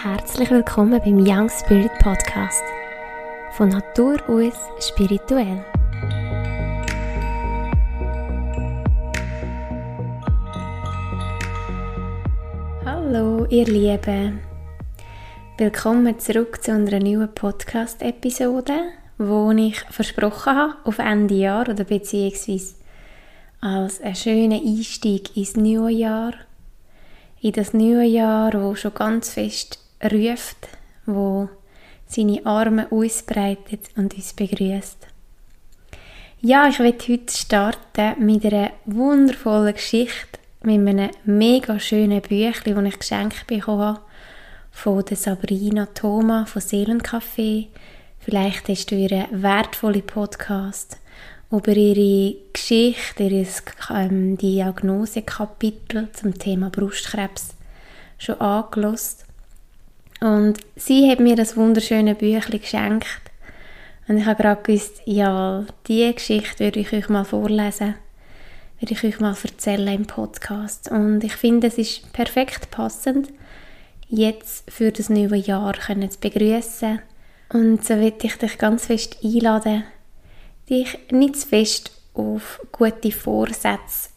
Herzlich 0.00 0.48
willkommen 0.52 1.00
beim 1.00 1.18
Young 1.18 1.50
Spirit 1.50 1.90
Podcast. 1.98 2.62
Von 3.50 3.70
Natur 3.70 4.16
aus 4.28 4.54
spirituell. 4.78 5.64
Hallo, 12.84 13.44
ihr 13.50 13.64
Lieben. 13.64 14.38
Willkommen 15.56 16.16
zurück 16.20 16.62
zu 16.62 16.70
unserer 16.70 17.00
neuen 17.00 17.34
Podcast-Episode, 17.34 18.74
wo 19.18 19.50
ich 19.50 19.80
versprochen 19.90 20.54
habe, 20.54 20.76
auf 20.84 21.00
Ende 21.00 21.34
Jahr 21.34 21.68
oder 21.68 21.82
beziehungsweise 21.82 22.76
als 23.60 24.00
einen 24.00 24.14
schönen 24.14 24.64
Einstieg 24.64 25.36
ins 25.36 25.56
neue 25.56 25.90
Jahr 25.90 26.34
in 27.40 27.52
das 27.52 27.72
neue 27.72 28.04
Jahr, 28.04 28.52
wo 28.54 28.76
schon 28.76 28.94
ganz 28.94 29.30
fest 29.30 29.78
ruft, 30.02 30.68
wo 31.06 31.48
seine 32.06 32.44
Arme 32.46 32.90
ausbreitet 32.90 33.90
und 33.96 34.14
uns 34.14 34.32
begrüßt. 34.32 35.06
Ja, 36.40 36.68
ich 36.68 36.78
werde 36.78 37.04
heute 37.08 37.36
starten 37.36 38.24
mit 38.24 38.44
einer 38.44 38.70
wundervollen 38.84 39.74
Geschichte, 39.74 40.38
mit 40.62 40.88
einem 40.88 41.10
mega 41.24 41.80
schönen 41.80 42.22
Büchlein, 42.22 42.76
das 42.76 42.94
ich 42.94 42.98
geschenkt 42.98 43.46
bekommen 43.46 43.82
habe 43.82 44.00
von 44.70 45.04
der 45.04 45.16
Sabrina 45.16 45.86
Thoma 45.86 46.46
von 46.46 46.62
Seelencafé. 46.62 47.66
Vielleicht 48.20 48.68
hast 48.68 48.90
du 48.90 48.94
ihren 48.94 49.42
wertvollen 49.42 50.06
Podcast 50.06 50.98
über 51.50 51.74
ihre 51.76 52.36
Geschichte, 52.52 53.24
ihr 53.24 53.46
ähm, 53.90 54.36
Diagnosekapitel 54.36 56.08
zum 56.12 56.38
Thema 56.38 56.70
Brustkrebs 56.70 57.56
schon 58.18 58.40
angelost. 58.40 59.24
Und 60.20 60.58
sie 60.76 61.10
hat 61.10 61.20
mir 61.20 61.36
das 61.36 61.56
wunderschöne 61.56 62.14
Büchlein 62.14 62.60
geschenkt. 62.60 63.06
Und 64.08 64.18
ich 64.18 64.26
habe 64.26 64.42
gerade 64.42 64.62
gewusst, 64.62 65.02
ja, 65.04 65.64
diese 65.86 66.14
Geschichte 66.14 66.64
würde 66.64 66.80
ich 66.80 66.92
euch 66.92 67.08
mal 67.08 67.24
vorlesen, 67.24 67.94
würde 68.80 68.94
ich 68.94 69.04
euch 69.04 69.20
mal 69.20 69.36
erzählen 69.42 69.94
im 69.94 70.06
Podcast. 70.06 70.90
Und 70.90 71.22
ich 71.22 71.34
finde, 71.34 71.66
es 71.66 71.78
ist 71.78 72.12
perfekt 72.12 72.70
passend, 72.70 73.28
jetzt 74.08 74.70
für 74.70 74.90
das 74.90 75.10
neue 75.10 75.36
Jahr 75.36 75.74
zu 75.74 76.18
begrüßen. 76.20 77.00
Und 77.52 77.84
so 77.84 77.96
würde 77.96 78.16
ich 78.22 78.36
dich 78.36 78.58
ganz 78.58 78.86
fest 78.86 79.18
einladen, 79.22 79.84
dich 80.68 80.98
nicht 81.10 81.36
zu 81.36 81.48
fest 81.48 81.92
auf 82.14 82.60
gute 82.72 83.12
Vorsätze 83.12 84.10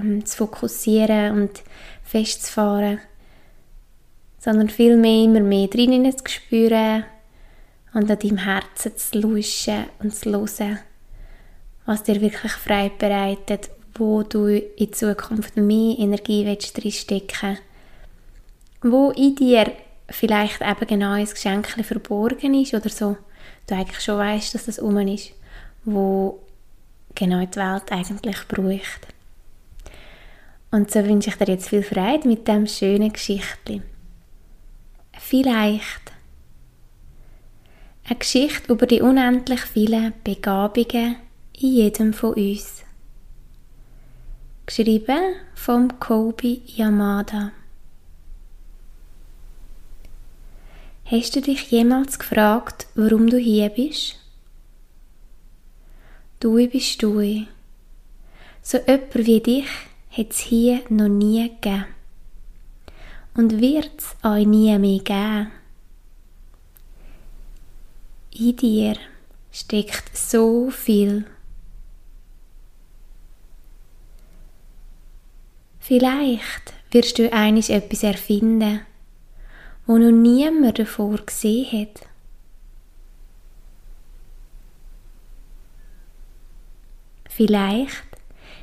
ähm, 0.00 0.24
zu 0.24 0.36
fokussieren 0.38 1.32
und 1.32 1.62
festzufahren, 2.04 3.00
sondern 4.44 4.68
vielmehr 4.68 5.24
immer 5.24 5.40
mehr 5.40 5.68
drinnen 5.68 6.04
zu 6.14 6.24
spüren 6.28 7.04
und 7.94 8.10
an 8.10 8.18
deinem 8.18 8.36
Herzen 8.36 8.94
zu 8.94 9.18
lauschen 9.18 9.84
und 10.00 10.14
zu 10.14 10.32
hören, 10.32 10.80
was 11.86 12.02
dir 12.02 12.20
wirklich 12.20 12.52
frei 12.52 12.90
bereitet, 12.90 13.70
wo 13.94 14.22
du 14.22 14.48
in 14.48 14.92
Zukunft 14.92 15.56
mehr 15.56 15.98
Energie 15.98 16.44
willst 16.44 16.76
stecken 17.00 17.56
wo 18.82 19.12
in 19.12 19.34
dir 19.34 19.72
vielleicht 20.10 20.60
eben 20.60 20.86
genau 20.86 21.12
ein 21.12 21.24
Geschenk 21.24 21.68
verborgen 21.68 22.52
ist 22.52 22.74
oder 22.74 22.90
so, 22.90 23.16
du 23.66 23.74
eigentlich 23.74 24.00
schon 24.00 24.18
weißt, 24.18 24.54
dass 24.54 24.66
das 24.66 24.78
um 24.78 24.98
ist 25.08 25.32
wo 25.86 26.40
genau 27.14 27.44
die 27.46 27.56
Welt 27.56 27.90
eigentlich 27.90 28.48
braucht. 28.48 29.06
Und 30.70 30.90
so 30.90 31.02
wünsche 31.04 31.30
ich 31.30 31.36
dir 31.36 31.52
jetzt 31.52 31.68
viel 31.70 31.82
Freude 31.82 32.28
mit 32.28 32.46
dem 32.46 32.66
schönen 32.66 33.12
Geschichtli. 33.12 33.80
Vielleicht 35.18 36.12
eine 38.04 38.18
Geschichte 38.18 38.72
über 38.72 38.86
die 38.86 39.00
unendlich 39.00 39.60
vielen 39.60 40.12
Begabungen 40.22 41.16
in 41.58 41.72
jedem 41.72 42.12
von 42.12 42.34
uns. 42.34 42.82
Geschrieben 44.66 45.36
vom 45.54 46.00
Kobi 46.00 46.62
Yamada. 46.66 47.52
Hast 51.06 51.36
du 51.36 51.42
dich 51.42 51.70
jemals 51.70 52.18
gefragt, 52.18 52.86
warum 52.94 53.28
du 53.28 53.36
hier 53.36 53.68
bist? 53.68 54.16
Du 56.40 56.54
bist 56.68 57.02
du. 57.02 57.46
So 58.62 58.78
jemand 58.78 59.14
wie 59.14 59.40
dich 59.40 59.68
hat 60.10 60.30
es 60.30 60.38
hier 60.38 60.82
noch 60.88 61.08
nie 61.08 61.48
gegeben. 61.48 61.93
Und 63.36 63.60
wird 63.60 63.90
es 63.98 64.14
euch 64.22 64.46
nie 64.46 64.78
mehr 64.78 64.98
geben. 65.00 65.50
In 68.30 68.56
dir 68.56 68.96
steckt 69.50 70.16
so 70.16 70.70
viel. 70.70 71.26
Vielleicht 75.80 76.72
wirst 76.92 77.18
du 77.18 77.32
eines 77.32 77.68
etwas 77.68 78.02
erfinden, 78.02 78.80
wo 79.86 79.98
noch 79.98 80.10
niemand 80.10 80.78
davor 80.78 81.18
gesehen 81.18 81.88
hat. 81.88 82.08
Vielleicht 87.28 88.04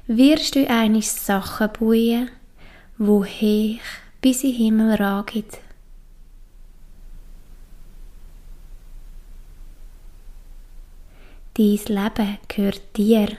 wirst 0.07 0.55
du 0.55 0.67
eines 0.69 1.25
Sachen 1.25 1.71
bauen, 1.73 2.31
wo 2.97 3.25
hoch 3.25 3.79
bis 4.21 4.43
in 4.43 4.53
Himmel 4.53 4.95
ragen. 4.95 5.45
Dein 11.55 11.79
Leben 11.87 12.37
gehört 12.47 12.81
dir. 12.95 13.37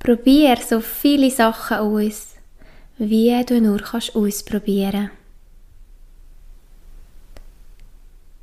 Probier 0.00 0.56
so 0.56 0.80
viele 0.80 1.30
Sachen 1.30 1.78
aus, 1.78 2.34
wie 2.98 3.44
du 3.44 3.60
nur 3.60 3.78
kannst 3.80 4.16
ausprobieren. 4.16 5.10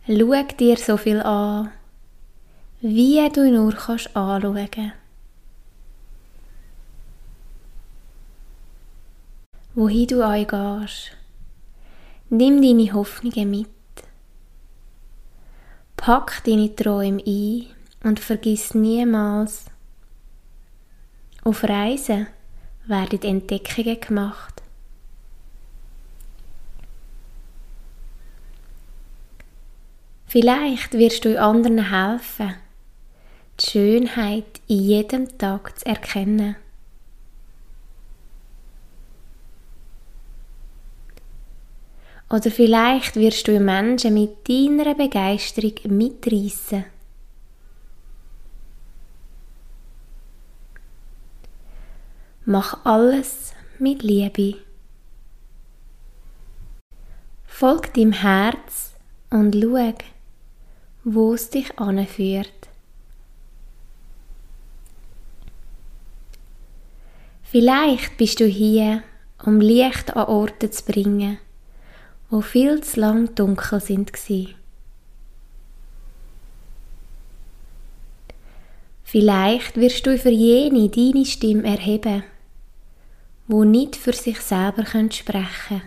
Schau 0.08 0.44
dir 0.58 0.78
so 0.78 0.98
viel 0.98 1.20
an, 1.22 1.72
wie 2.82 3.30
du 3.30 3.52
nur 3.52 3.74
kannst 3.74 4.16
anschauen 4.16 4.94
Wohin 9.80 10.08
du 10.08 10.28
gehst, 10.28 11.12
nimm 12.32 12.64
deine 12.64 12.92
Hoffnungen 12.94 13.48
mit. 13.48 13.68
Pack 15.96 16.44
deine 16.46 16.76
Träume 16.76 17.22
ein 17.24 17.68
und 18.02 18.20
vergiss 18.20 18.74
niemals, 18.74 19.66
auf 21.44 21.64
Reisen 21.64 22.26
werden 22.88 23.22
Entdeckungen 23.22 24.02
gemacht. 24.02 24.64
Vielleicht 30.26 30.94
wirst 30.94 31.24
du 31.24 31.40
anderen 31.40 31.92
helfen, 31.92 32.56
die 33.60 33.66
Schönheit 33.70 34.60
in 34.68 34.80
jedem 34.80 35.38
Tag 35.38 35.78
zu 35.78 35.86
erkennen. 35.86 36.56
Oder 42.30 42.52
vielleicht 42.52 43.16
wirst 43.16 43.48
du 43.48 43.58
Menschen 43.60 44.14
mit 44.14 44.50
deiner 44.50 44.96
Begeisterung 44.96 45.74
mitreißen. 45.86 46.84
Mach 52.44 52.86
alles 52.86 53.54
mit 53.80 54.04
Liebe. 54.04 54.56
Folg 57.46 57.94
deinem 57.94 58.12
Herz 58.12 58.94
und 59.30 59.56
schau, 59.56 59.94
wo 61.04 61.34
es 61.34 61.50
dich 61.50 61.78
anführt. 61.80 62.52
Vielleicht 67.44 68.18
bist 68.18 68.40
du 68.42 68.46
hier, 68.46 69.04
um 69.46 69.60
Licht 69.62 70.16
an 70.16 70.28
Orte 70.28 70.70
zu 70.70 70.84
bringen, 70.84 71.40
wo 72.30 72.42
viel 72.42 72.82
zu 72.82 73.00
lang 73.00 73.34
dunkel 73.36 73.80
sind 73.80 74.12
Vielleicht 79.04 79.78
wirst 79.78 80.06
du 80.06 80.18
für 80.18 80.30
jene 80.30 80.90
deine 80.90 81.26
Stimme 81.26 81.64
erheben, 81.64 82.24
wo 83.48 83.64
nicht 83.64 83.96
für 83.96 84.14
sich 84.14 84.42
selber 84.42 84.86
sprechen 84.86 85.48
können. 85.68 85.82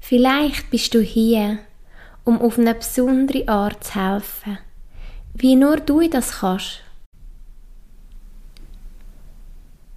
Vielleicht 0.00 0.70
bist 0.70 0.94
du 0.94 1.02
hier, 1.02 1.58
um 2.24 2.40
auf 2.40 2.58
eine 2.58 2.74
besondere 2.74 3.46
Art 3.46 3.84
zu 3.84 3.94
helfen 3.94 4.58
wie 5.40 5.54
nur 5.54 5.76
du 5.76 6.08
das 6.08 6.40
kannst. 6.40 6.82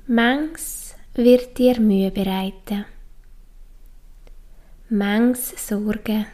Mangs 0.05 0.80
wird 1.13 1.57
dir 1.57 1.79
Mühe 1.79 2.09
bereiten. 2.11 2.85
Mangs 4.89 5.53
Sorgen. 5.67 6.25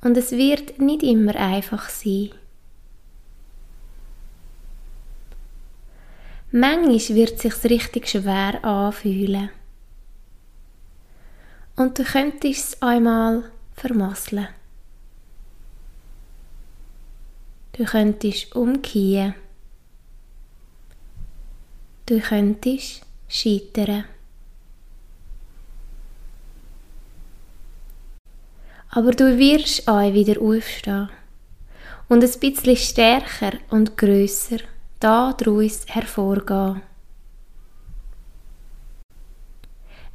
Und 0.00 0.16
es 0.16 0.32
wird 0.32 0.78
nicht 0.80 1.02
immer 1.02 1.34
einfach 1.36 1.88
sein. 1.88 2.30
Manchmal 6.52 7.16
wird 7.16 7.32
es 7.34 7.42
sich 7.42 7.70
richtig 7.70 8.08
schwer 8.08 8.64
anfühlen. 8.64 9.50
Und 11.76 11.98
du 11.98 12.04
könntest 12.04 12.74
es 12.74 12.82
einmal 12.82 13.50
vermasseln. 13.74 14.48
Du 17.72 17.84
könntest 17.84 18.54
umkehren. 18.54 19.34
Du 22.10 22.18
könntest 22.18 23.02
scheitern. 23.28 24.04
Aber 28.88 29.12
du 29.12 29.38
wirst 29.38 29.86
auch 29.86 30.12
wieder 30.12 30.42
aufstehen 30.42 31.08
und 32.08 32.24
ein 32.24 32.40
bisschen 32.40 32.76
stärker 32.76 33.52
und 33.70 33.96
grösser 33.96 34.58
daraus 34.98 35.86
hervorgehen. 35.86 36.82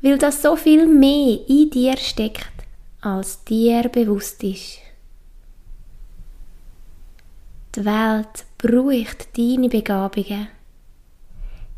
Weil 0.01 0.17
das 0.17 0.41
so 0.41 0.57
viel 0.57 0.87
mehr 0.87 1.47
in 1.47 1.69
dir 1.69 1.95
steckt, 1.95 2.67
als 2.99 3.41
dir 3.45 3.87
bewusst 3.87 4.43
ist. 4.43 4.79
Die 7.73 7.85
Welt 7.85 8.45
braucht 8.57 9.37
deine 9.37 9.69
Begabungen 9.69 10.54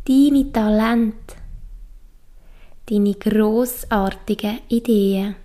deine 0.07 0.51
Talente, 0.51 1.35
deine 2.85 3.13
großartigen 3.13 4.59
Ideen. 4.69 5.35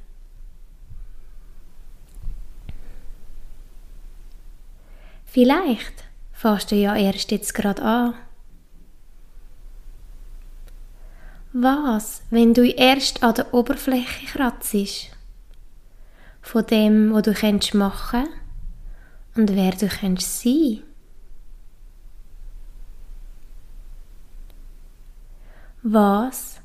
Vielleicht 5.25 6.05
fährst 6.33 6.71
du 6.71 6.77
ja 6.77 6.95
erst 6.95 7.33
jetzt 7.33 7.55
gerade 7.55 7.83
an. 7.83 8.15
Was, 11.55 12.23
wenn 12.31 12.55
du 12.55 12.65
erst 12.65 13.23
an 13.23 13.35
der 13.35 13.53
Oberfläche 13.53 14.27
kratzt? 14.27 15.11
Von 16.41 16.67
dem, 16.67 17.13
was 17.13 17.23
du 17.23 17.33
machen 17.77 18.27
kannst 18.27 18.33
und 19.35 19.57
wer 19.57 19.73
du 19.73 19.89
sein 19.89 20.17
kannst 20.17 20.45
Was, 25.85 26.61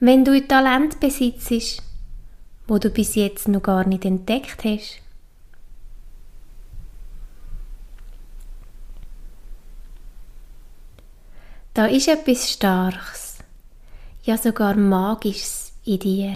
wenn 0.00 0.24
du 0.24 0.32
ein 0.32 0.48
Talent 0.48 0.98
besitzt, 0.98 1.82
wo 2.66 2.78
du 2.78 2.88
bis 2.88 3.16
jetzt 3.16 3.46
noch 3.48 3.62
gar 3.62 3.86
nicht 3.86 4.06
entdeckt 4.06 4.64
hast? 4.64 4.98
Da 11.74 11.84
ist 11.84 12.08
etwas 12.08 12.50
Starkes, 12.50 13.38
ja 14.24 14.38
sogar 14.38 14.74
Magisches 14.74 15.74
in 15.84 15.98
dir. 15.98 16.34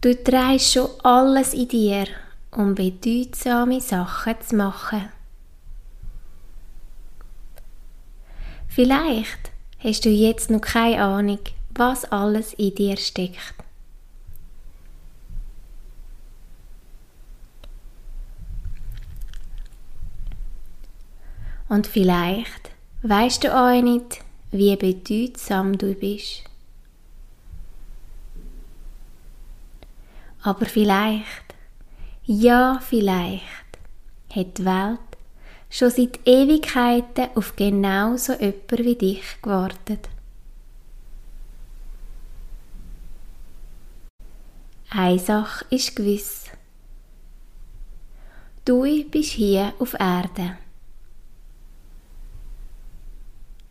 Du 0.00 0.14
trägst 0.14 0.74
schon 0.74 0.88
alles 1.02 1.54
in 1.54 1.66
dir, 1.66 2.06
um 2.52 2.76
bedeutsame 2.76 3.80
Sachen 3.80 4.40
zu 4.40 4.56
machen. 4.56 5.08
Vielleicht 8.74 9.52
hast 9.80 10.06
du 10.06 10.08
jetzt 10.08 10.48
noch 10.48 10.62
keine 10.62 11.04
Ahnung, 11.04 11.40
was 11.74 12.06
alles 12.06 12.54
in 12.54 12.74
dir 12.74 12.96
steckt. 12.96 13.36
Und 21.68 21.86
vielleicht 21.86 22.70
weißt 23.02 23.44
du 23.44 23.54
auch 23.54 23.82
nicht, 23.82 24.24
wie 24.52 24.74
bedeutsam 24.76 25.76
du 25.76 25.92
bist. 25.92 26.44
Aber 30.42 30.64
vielleicht, 30.64 31.26
ja 32.24 32.80
vielleicht, 32.82 33.42
hat 34.34 34.56
die 34.56 34.64
Welt 34.64 35.11
schon 35.72 35.90
seit 35.90 36.20
Ewigkeiten 36.26 37.30
auf 37.34 37.56
genau 37.56 38.16
so 38.18 38.34
jemand 38.34 38.70
wie 38.70 38.94
dich 38.94 39.22
gewartet. 39.40 40.10
Eine 44.90 45.18
Sache 45.18 45.64
ist 45.70 45.96
gewiss. 45.96 46.44
Du 48.66 48.82
bist 49.10 49.30
hier 49.30 49.72
auf 49.78 49.94
Erde. 49.94 50.58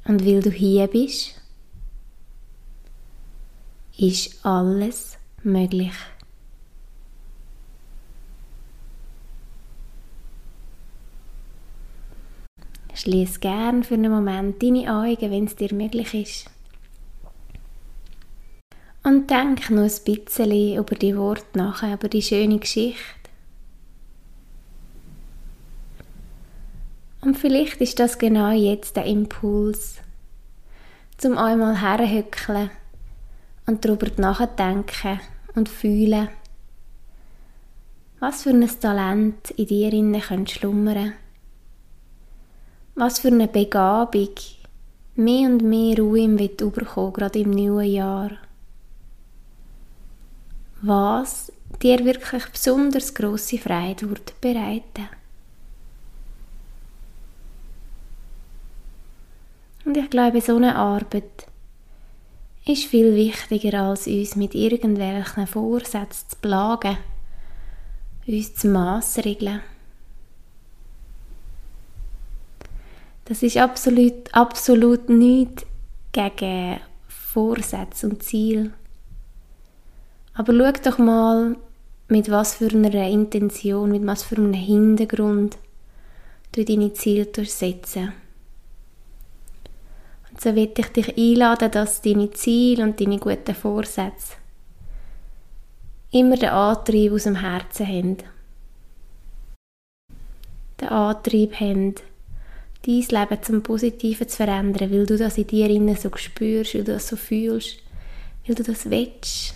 Und 0.05 0.25
weil 0.25 0.41
du 0.41 0.49
hier 0.49 0.87
bist, 0.87 1.39
ist 3.95 4.43
alles 4.43 5.19
möglich. 5.43 5.93
Schließ 13.01 13.39
gern 13.39 13.83
für 13.83 13.95
einen 13.95 14.11
Moment 14.11 14.61
deine 14.61 14.95
Augen, 14.95 15.31
wenn 15.31 15.45
es 15.45 15.55
dir 15.55 15.73
möglich 15.73 16.13
ist. 16.13 16.45
Und 19.01 19.31
denk 19.31 19.71
noch 19.71 19.81
ein 19.81 20.03
bisschen 20.05 20.77
über 20.77 20.93
die 20.93 21.17
Worte 21.17 21.57
nach, 21.57 21.81
über 21.81 22.07
die 22.07 22.21
schöne 22.21 22.59
Geschichte. 22.59 23.01
Und 27.21 27.39
vielleicht 27.39 27.81
ist 27.81 27.99
das 27.99 28.19
genau 28.19 28.51
jetzt 28.51 28.95
der 28.95 29.05
Impuls, 29.05 29.95
zum 31.17 31.39
einmal 31.39 31.81
herhückeln 31.81 32.69
und 33.65 33.83
darüber 33.83 34.09
nachdenken 34.17 35.19
und 35.55 35.69
fühlen, 35.69 36.29
was 38.19 38.43
für 38.43 38.51
ein 38.51 38.69
Talent 38.79 39.49
in 39.57 39.65
dir 39.65 39.91
innen 39.91 40.45
schlummern 40.45 41.13
was 42.95 43.19
für 43.19 43.29
eine 43.29 43.47
Begabung 43.47 44.29
mehr 45.15 45.49
und 45.49 45.61
mehr 45.61 45.97
Ruhe 45.97 46.21
im 46.21 46.37
bekommen, 46.37 47.13
gerade 47.13 47.39
im 47.39 47.51
neuen 47.51 47.91
Jahr. 47.91 48.31
Was 50.81 51.51
dir 51.81 52.03
wirklich 52.03 52.45
besonders 52.47 53.13
große 53.13 53.57
Freude 53.57 54.09
wird 54.09 54.39
bereiten. 54.41 55.09
Und 59.85 59.97
ich 59.97 60.09
glaube, 60.09 60.41
so 60.41 60.55
eine 60.55 60.75
Arbeit 60.75 61.47
ist 62.65 62.85
viel 62.85 63.15
wichtiger, 63.15 63.81
als 63.81 64.07
uns 64.07 64.35
mit 64.35 64.53
irgendwelchen 64.53 65.47
Vorsätzen 65.47 66.29
zu 66.29 66.35
plagen, 66.39 66.97
uns 68.27 68.55
zu 68.55 68.67
maßregeln. 68.67 69.61
Das 73.25 73.43
ist 73.43 73.57
absolut, 73.57 74.33
absolut 74.33 75.09
nichts 75.09 75.65
gegen 76.11 76.79
Vorsätze 77.07 78.07
und 78.07 78.23
Ziel. 78.23 78.73
Aber 80.33 80.53
schau 80.53 80.71
doch 80.83 80.97
mal, 80.97 81.55
mit 82.11 82.29
was 82.29 82.55
für 82.55 82.69
einer 82.69 83.07
Intention, 83.07 83.91
mit 83.91 84.05
was 84.05 84.23
für 84.23 84.35
einem 84.35 84.53
Hintergrund 84.53 85.57
du 86.51 86.65
deine 86.65 86.91
Ziele 86.93 87.25
durchsetzen. 87.25 88.11
Und 90.29 90.41
so 90.41 90.53
will 90.55 90.71
ich 90.77 90.87
dich 90.87 91.17
einladen, 91.17 91.71
dass 91.71 92.01
deine 92.01 92.31
Ziele 92.31 92.83
und 92.83 92.99
deine 92.99 93.17
guten 93.17 93.55
Vorsätze 93.55 94.33
immer 96.11 96.35
den 96.35 96.49
Antrieb 96.49 97.13
aus 97.13 97.23
dem 97.23 97.35
Herzen 97.35 97.87
haben. 97.87 98.17
Den 100.81 100.89
Antrieb 100.89 101.57
haben, 101.59 101.95
dein 102.85 103.01
Leben 103.01 103.43
zum 103.43 103.63
Positiven 103.63 104.27
zu 104.27 104.37
verändern, 104.37 104.91
weil 104.91 105.05
du 105.05 105.17
das 105.17 105.37
in 105.37 105.47
dir 105.47 105.69
innen 105.69 105.95
so 105.95 106.09
spürst, 106.15 106.73
weil 106.73 106.83
du 106.83 106.93
das 106.93 107.07
so 107.07 107.15
fühlst, 107.15 107.77
weil 108.45 108.55
du 108.55 108.63
das 108.63 108.89
willst. 108.89 109.55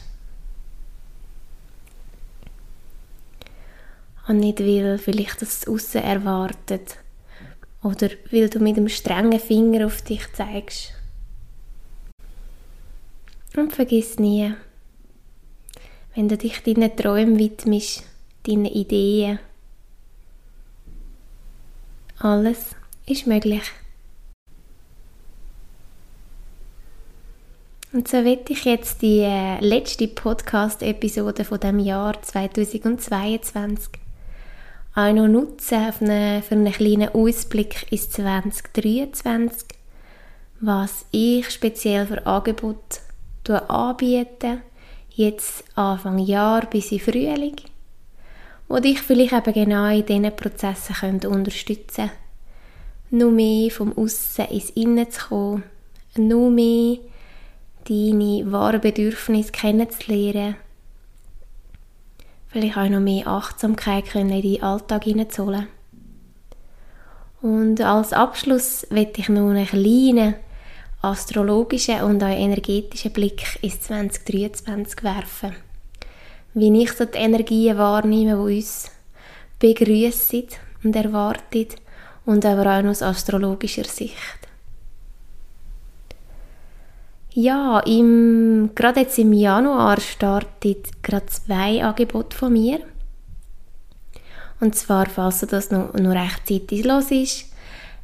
Und 4.27 4.39
nicht, 4.39 4.59
weil 4.59 4.97
vielleicht 4.97 5.41
das 5.41 5.67
Aussen 5.67 6.01
erwartet 6.01 6.97
oder 7.83 8.09
weil 8.31 8.49
du 8.49 8.59
mit 8.59 8.77
einem 8.77 8.89
strengen 8.89 9.39
Finger 9.39 9.85
auf 9.85 10.01
dich 10.01 10.31
zeigst. 10.33 10.93
Und 13.55 13.71
vergiss 13.71 14.19
nie, 14.19 14.53
wenn 16.15 16.27
du 16.27 16.37
dich 16.37 16.63
deinen 16.63 16.95
Träumen 16.95 17.37
widmest, 17.37 18.03
deinen 18.43 18.65
Ideen, 18.65 19.39
alles 22.17 22.75
ist 23.05 23.27
möglich. 23.27 23.63
Und 27.93 28.07
so 28.09 28.25
werde 28.25 28.51
ich 28.51 28.65
jetzt 28.65 29.01
die 29.01 29.19
äh, 29.19 29.59
letzte 29.61 30.09
Podcast-Episode 30.09 31.45
von 31.45 31.59
dem 31.61 31.79
Jahr 31.79 32.21
2022 32.21 33.89
auch 34.95 35.13
noch 35.13 35.27
nutzen 35.27 35.93
für 35.93 36.05
einen, 36.05 36.43
für 36.43 36.55
einen 36.55 36.73
kleinen 36.73 37.09
Ausblick 37.09 37.89
ins 37.91 38.09
2023, 38.09 39.67
was 40.59 41.05
ich 41.11 41.49
speziell 41.49 42.05
für 42.05 42.25
Angebote 42.25 42.99
anbiete, 43.69 44.61
jetzt 45.11 45.63
Anfang 45.75 46.19
Jahr 46.19 46.65
bis 46.65 46.91
in 46.91 46.99
Frühling, 46.99 47.55
wo 48.67 48.79
dich 48.79 49.01
vielleicht 49.01 49.33
eben 49.33 49.53
genau 49.53 49.87
in 49.87 50.05
diesen 50.05 50.35
Prozessen 50.35 51.25
unterstützen 51.25 52.09
könnte 52.09 52.24
nur 53.15 53.31
mehr 53.31 53.71
vom 53.71 53.97
Aussen 53.97 54.45
ins 54.47 54.71
Innen 54.71 55.09
zu 55.09 55.29
kommen, 55.29 55.63
nur 56.17 56.49
mehr 56.49 56.97
deine 57.87 58.51
wahren 58.51 58.81
Bedürfnisse 58.81 59.53
kennenzulernen, 59.53 60.57
vielleicht 62.49 62.75
auch 62.75 62.89
noch 62.89 62.99
mehr 62.99 63.25
Achtsamkeit 63.25 64.13
in 64.15 64.27
deinen 64.27 64.61
Alltag 64.61 65.05
hineinzuholen. 65.05 65.67
Und 67.41 67.79
als 67.79 68.11
Abschluss 68.11 68.85
möchte 68.89 69.21
ich 69.21 69.29
noch 69.29 69.49
einen 69.49 69.65
kleinen 69.65 70.35
astrologischen 71.01 72.01
und 72.01 72.21
auch 72.21 72.27
energetischen 72.27 73.13
Blick 73.13 73.45
ins 73.61 73.79
2023 73.79 75.03
werfen. 75.03 75.55
Wie 76.53 76.83
ich 76.83 76.91
so 76.91 77.05
die 77.05 77.17
Energien 77.17 77.77
wahrnehme, 77.77 78.31
die 78.31 78.57
uns 78.57 78.91
begrüßen 79.59 80.47
und 80.83 80.97
erwarten 80.97 81.67
und 82.25 82.45
aber 82.45 82.79
auch 82.79 82.83
aus 82.85 83.01
astrologischer 83.01 83.85
Sicht. 83.85 84.15
Ja, 87.33 87.79
im, 87.81 88.71
gerade 88.75 89.01
jetzt 89.01 89.19
im 89.19 89.33
Januar 89.33 89.99
startet 89.99 91.03
gerade 91.03 91.25
zwei 91.25 91.83
Angebote 91.83 92.35
von 92.35 92.53
mir. 92.53 92.79
Und 94.61 94.75
zwar, 94.75 95.07
falls 95.07 95.41
das 95.41 95.69
noch, 95.69 95.93
noch 95.93 96.11
rechtzeitig 96.11 96.85
los 96.85 97.11
ist, 97.11 97.51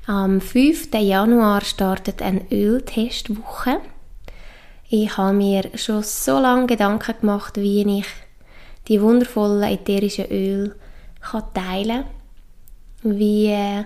am 0.06 0.42
5. 0.42 0.90
Januar 0.96 1.62
startet 1.62 2.22
eine 2.22 2.42
Öltestwoche. 2.52 3.78
Ich 4.90 5.16
habe 5.16 5.34
mir 5.34 5.70
schon 5.76 6.04
so 6.04 6.38
lange 6.38 6.68
Gedanken 6.68 7.16
gemacht, 7.22 7.56
wie 7.56 8.00
ich 8.00 8.08
die 8.90 9.02
wundervollen 9.02 9.64
ätherischen 9.64 10.26
Öle 10.30 10.76
teilen 11.54 12.04
kann. 12.04 13.18
Wie 13.18 13.86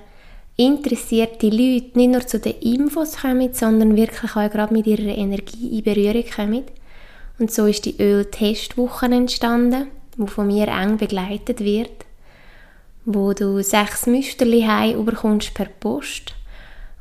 interessierte 0.57 1.47
Leute 1.47 1.97
nicht 1.97 2.12
nur 2.12 2.25
zu 2.25 2.39
den 2.39 2.59
Infos 2.59 3.17
kommen, 3.17 3.53
sondern 3.53 3.95
wirklich 3.95 4.35
auch 4.35 4.50
gerade 4.50 4.74
mit 4.74 4.88
ihrer 4.88 5.17
Energie 5.17 5.77
in 5.77 5.83
Berührung 5.83 6.24
kommen. 6.33 6.63
Und 7.38 7.51
so 7.51 7.65
ist 7.65 7.85
die 7.85 8.00
Öltestwoche 8.01 9.07
entstanden, 9.07 9.88
die 10.17 10.27
von 10.27 10.47
mir 10.47 10.67
eng 10.69 10.97
begleitet 10.97 11.59
wird, 11.59 12.05
wo 13.03 13.33
du 13.33 13.62
sechs 13.62 14.07
Müsterli 14.07 14.95
bekommst 15.03 15.53
per 15.53 15.65
Post 15.65 16.33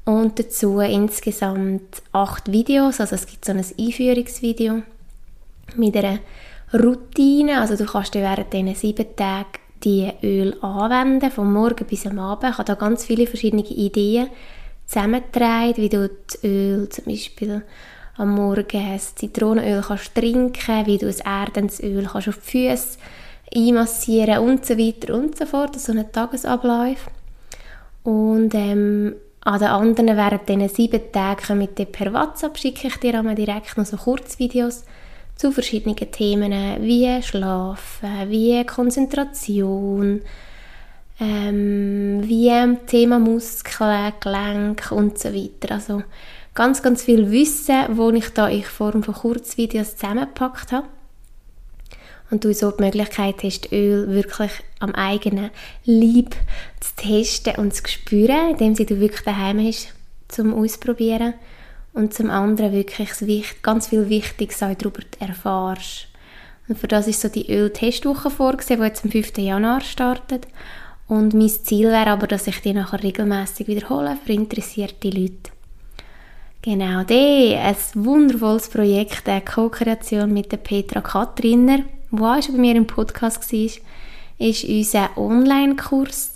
und 0.05 0.39
dazu 0.39 0.81
insgesamt 0.81 2.03
acht 2.13 2.51
Videos, 2.51 3.01
also 3.01 3.15
es 3.15 3.27
gibt 3.27 3.45
so 3.45 3.53
ein 3.53 3.65
Einführungsvideo 3.79 4.83
mit 5.77 5.97
einer 5.97 6.19
Routine, 6.75 7.61
also 7.61 7.77
du 7.77 7.87
kannst 7.87 8.15
dir 8.15 8.23
während 8.23 8.53
diesen 8.53 8.75
sieben 8.75 9.17
Tagen 9.17 9.64
die 9.85 10.11
Öl 10.23 10.57
anwenden, 10.61 11.31
vom 11.31 11.53
Morgen 11.53 11.87
bis 11.87 12.07
am 12.07 12.19
Abend. 12.19 12.53
Ich 12.53 12.59
habe 12.59 12.65
da 12.65 12.75
ganz 12.75 13.05
viele 13.05 13.27
verschiedene 13.27 13.63
Ideen 13.63 14.29
zusammengetragen, 14.87 15.77
wie 15.77 15.89
du 15.89 16.09
das 16.09 16.43
Öl 16.43 16.89
zum 16.89 17.05
Beispiel 17.05 17.63
am 18.17 18.35
Morgen 18.35 18.67
das 18.93 19.15
Zitronenöl 19.15 19.83
kannst 19.87 20.15
trinken, 20.15 20.87
wie 20.87 20.99
du 20.99 21.09
ein 21.09 21.19
erdendes 21.25 21.83
Öl 21.83 22.05
kannst 22.11 22.29
auf 22.29 22.39
die 22.39 22.69
Füße 22.69 22.99
einmassieren 23.55 24.39
und 24.39 24.65
so 24.65 24.79
weiter 24.79 25.15
und 25.15 25.37
so 25.37 25.47
fort. 25.47 25.79
So 25.79 25.93
ein 25.93 26.11
Tagesablauf. 26.11 27.11
Und 28.03 28.55
ähm, 28.55 29.15
an 29.41 29.59
den 29.59 29.69
anderen 29.69 30.17
während 30.17 30.49
diesen 30.49 30.69
sieben 30.69 31.13
Tagen 31.13 31.59
mit 31.59 31.79
dir 31.79 31.87
per 31.87 32.13
WhatsApp 32.13 32.57
schicke 32.59 32.89
ich 32.89 32.97
dir 32.97 33.19
einmal 33.19 33.35
direkt 33.35 33.77
noch 33.77 33.87
so 33.87 33.97
Kurzvideos 33.97 34.85
zu 35.37 35.53
verschiedenen 35.53 35.97
Themen 35.97 36.53
wie 36.83 37.23
Schlafen, 37.23 38.31
wie 38.31 38.65
Konzentration, 38.65 40.23
ähm, 41.21 42.23
wie 42.25 42.77
Thema 42.87 43.19
Muskeln, 43.19 44.13
Gelenk 44.21 44.91
und 44.91 45.19
so 45.19 45.35
weiter. 45.35 45.75
Also 45.75 46.03
ganz, 46.55 46.83
ganz 46.83 47.03
viel 47.03 47.31
Wissen, 47.31 47.85
wo 47.97 48.11
ich 48.11 48.29
da 48.31 48.49
in 48.49 48.63
Form 48.63 49.03
von 49.03 49.15
Kurzvideos 49.15 49.97
zusammengepackt 49.97 50.73
habe. 50.73 50.87
Und 52.31 52.45
du 52.45 52.53
so 52.55 52.71
die 52.71 52.83
Möglichkeit 52.83 53.43
hast, 53.43 53.71
Öl 53.71 54.09
wirklich 54.09 54.51
am 54.81 54.95
eigenen 54.95 55.51
Leib 55.85 56.35
zu 56.81 56.97
testen 56.97 57.57
und 57.57 57.75
zu 57.75 57.83
spüren, 57.87 58.51
indem 58.53 58.75
sie 58.75 58.87
du 58.87 58.99
wirklich 58.99 59.23
daheim 59.23 59.65
hast 59.65 59.95
zum 60.29 60.55
Ausprobieren 60.55 61.35
und 61.95 62.13
zum 62.13 62.29
anderen 62.29 62.73
wirklich 62.73 63.63
ganz 63.63 63.89
viel 63.89 64.09
Wichtiges 64.09 64.63
auch 64.63 64.75
darüber 64.75 65.01
erfährst. 65.21 66.09
Und 66.69 66.79
für 66.79 66.89
das 66.89 67.09
ist 67.09 67.21
so 67.21 67.29
die 67.29 67.51
Öl-Testwoche 67.51 68.31
vorgesehen, 68.31 68.81
die 68.81 68.87
jetzt 68.87 69.05
am 69.05 69.11
5. 69.11 69.39
Januar 69.39 69.81
startet. 69.81 70.47
Und 71.07 71.35
mein 71.35 71.49
Ziel 71.49 71.89
wäre 71.89 72.09
aber, 72.09 72.27
dass 72.27 72.47
ich 72.47 72.61
die 72.61 72.73
nachher 72.73 73.03
regelmäßig 73.03 73.69
wiederhole 73.69 74.17
für 74.25 74.33
interessierte 74.33 75.11
Leute. 75.11 75.53
Genau, 76.63 77.03
das 77.03 77.95
ein 77.95 78.05
wundervolles 78.07 78.71
Projekt, 78.71 79.29
eine 79.29 79.43
Co-Kreation 79.43 80.33
mit 80.33 80.51
der 80.51 80.57
Petra 80.57 81.03
Katriner, 81.03 81.81
die 82.11 82.21
auch 82.23 82.43
schon 82.43 82.55
bei 82.55 82.61
mir 82.61 82.75
im 82.75 82.87
Podcast 82.87 83.53
war, 83.53 83.71
ist 84.39 84.65
unser 84.65 85.11
Online-Kurs, 85.19 86.33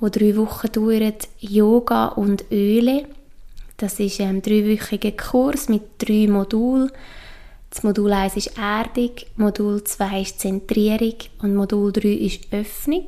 der 0.00 0.10
drei 0.10 0.34
Wochen 0.36 0.72
dauert, 0.72 1.28
Yoga 1.40 2.06
und 2.06 2.50
Öle. 2.50 3.04
Das 3.76 4.00
ist 4.00 4.20
ein 4.20 4.40
dreiwöchiger 4.40 5.12
Kurs 5.12 5.68
mit 5.68 5.82
drei 5.98 6.26
Modulen. 6.28 6.90
Das 7.68 7.82
Modul 7.82 8.12
1 8.12 8.36
ist 8.36 8.56
Erdung, 8.56 9.10
Modul 9.36 9.84
2 9.84 10.22
ist 10.22 10.40
Zentrierung 10.40 11.16
und 11.42 11.54
Modul 11.54 11.92
3 11.92 12.08
ist 12.08 12.52
Öffnung. 12.52 13.04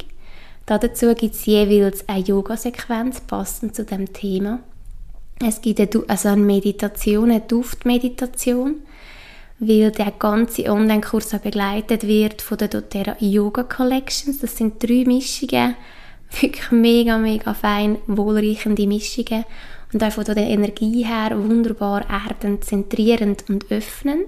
Dazu 0.66 1.14
gibt 1.14 1.34
es 1.34 1.46
jeweils 1.46 2.06
eine 2.06 2.22
Yoga-Sequenz 2.22 3.22
passend 3.22 3.74
zu 3.74 3.86
dem 3.86 4.12
Thema. 4.12 4.60
Es 5.42 5.62
gibt 5.62 5.80
eine, 5.80 6.04
also 6.06 6.28
eine 6.28 6.42
Meditation, 6.42 7.30
eine 7.30 7.40
Duftmeditation, 7.40 8.82
weil 9.60 9.90
der 9.90 10.12
ganze 10.18 10.70
Online-Kurs 10.70 11.30
begleitet 11.38 12.06
wird 12.06 12.42
von 12.42 12.58
der 12.58 12.68
doTERRA 12.68 13.16
Yoga 13.20 13.62
Collections. 13.62 14.40
Das 14.40 14.54
sind 14.54 14.82
drei 14.82 15.04
Mischungen, 15.06 15.76
wirklich 16.40 16.70
mega, 16.72 17.16
mega 17.16 17.54
fein, 17.54 17.96
wohlriechende 18.06 18.86
Mischungen 18.86 19.46
und 19.92 20.02
auch 20.02 20.12
von 20.12 20.24
der 20.24 20.36
Energie 20.36 21.04
her 21.04 21.30
wunderbar 21.36 22.04
erdend, 22.08 22.64
zentrierend 22.64 23.44
und 23.48 23.70
öffnend. 23.70 24.26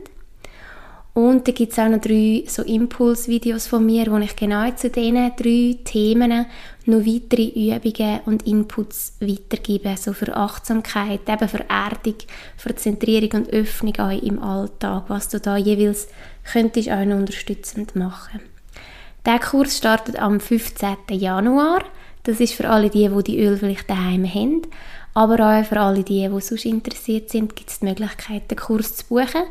Und 1.12 1.48
da 1.48 1.52
gibt 1.52 1.72
es 1.72 1.78
auch 1.78 1.88
noch 1.88 2.00
drei 2.00 2.44
so 2.46 2.62
Impulsvideos 2.62 3.66
von 3.66 3.84
mir, 3.84 4.06
wo 4.12 4.18
ich 4.18 4.36
genau 4.36 4.70
zu 4.70 4.90
diesen 4.90 5.32
drei 5.36 5.76
Themen 5.84 6.46
noch 6.86 7.04
weitere 7.04 7.48
Übungen 7.48 8.20
und 8.26 8.46
Inputs 8.46 9.16
weitergebe, 9.20 9.96
so 9.96 10.12
für 10.12 10.36
Achtsamkeit, 10.36 11.28
eben 11.28 11.48
für 11.48 11.68
Erdung, 11.68 12.14
für 12.56 12.76
Zentrierung 12.76 13.42
und 13.42 13.52
Öffnung 13.52 13.96
auch 13.98 14.22
im 14.22 14.40
Alltag, 14.40 15.04
was 15.08 15.28
du 15.28 15.40
da 15.40 15.56
jeweils 15.56 16.08
könntest 16.50 16.88
auch 16.90 17.04
noch 17.04 17.16
unterstützend 17.16 17.96
machen. 17.96 18.40
Der 19.26 19.40
Kurs 19.40 19.76
startet 19.76 20.16
am 20.16 20.40
15. 20.40 20.96
Januar. 21.10 21.82
Das 22.22 22.40
ist 22.40 22.54
für 22.54 22.68
alle 22.68 22.88
die, 22.88 23.08
die 23.08 23.22
die 23.24 23.40
Öl 23.42 23.56
vielleicht 23.56 23.90
daheim 23.90 24.24
haben. 24.26 24.62
Aber 25.14 25.34
auch 25.34 25.64
für 25.64 25.80
alle 25.80 26.04
die, 26.04 26.28
die 26.28 26.40
sonst 26.40 26.64
interessiert 26.64 27.30
sind, 27.30 27.56
gibt 27.56 27.70
es 27.70 27.80
die 27.80 27.86
Möglichkeit, 27.86 28.50
den 28.50 28.58
Kurs 28.58 28.96
zu 28.96 29.06
buchen 29.06 29.42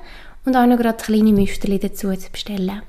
und 0.45 0.55
auch 0.55 0.65
noch 0.65 0.77
gerade 0.77 1.03
kleine 1.03 1.33
Müsterchen 1.33 1.79
dazu 1.79 2.13
zu 2.15 2.31
bestellen. 2.31 2.81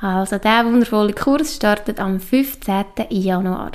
Also, 0.00 0.38
der 0.38 0.66
wundervolle 0.66 1.12
Kurs 1.12 1.54
startet 1.54 2.00
am 2.00 2.20
15. 2.20 2.84
Januar. 3.10 3.72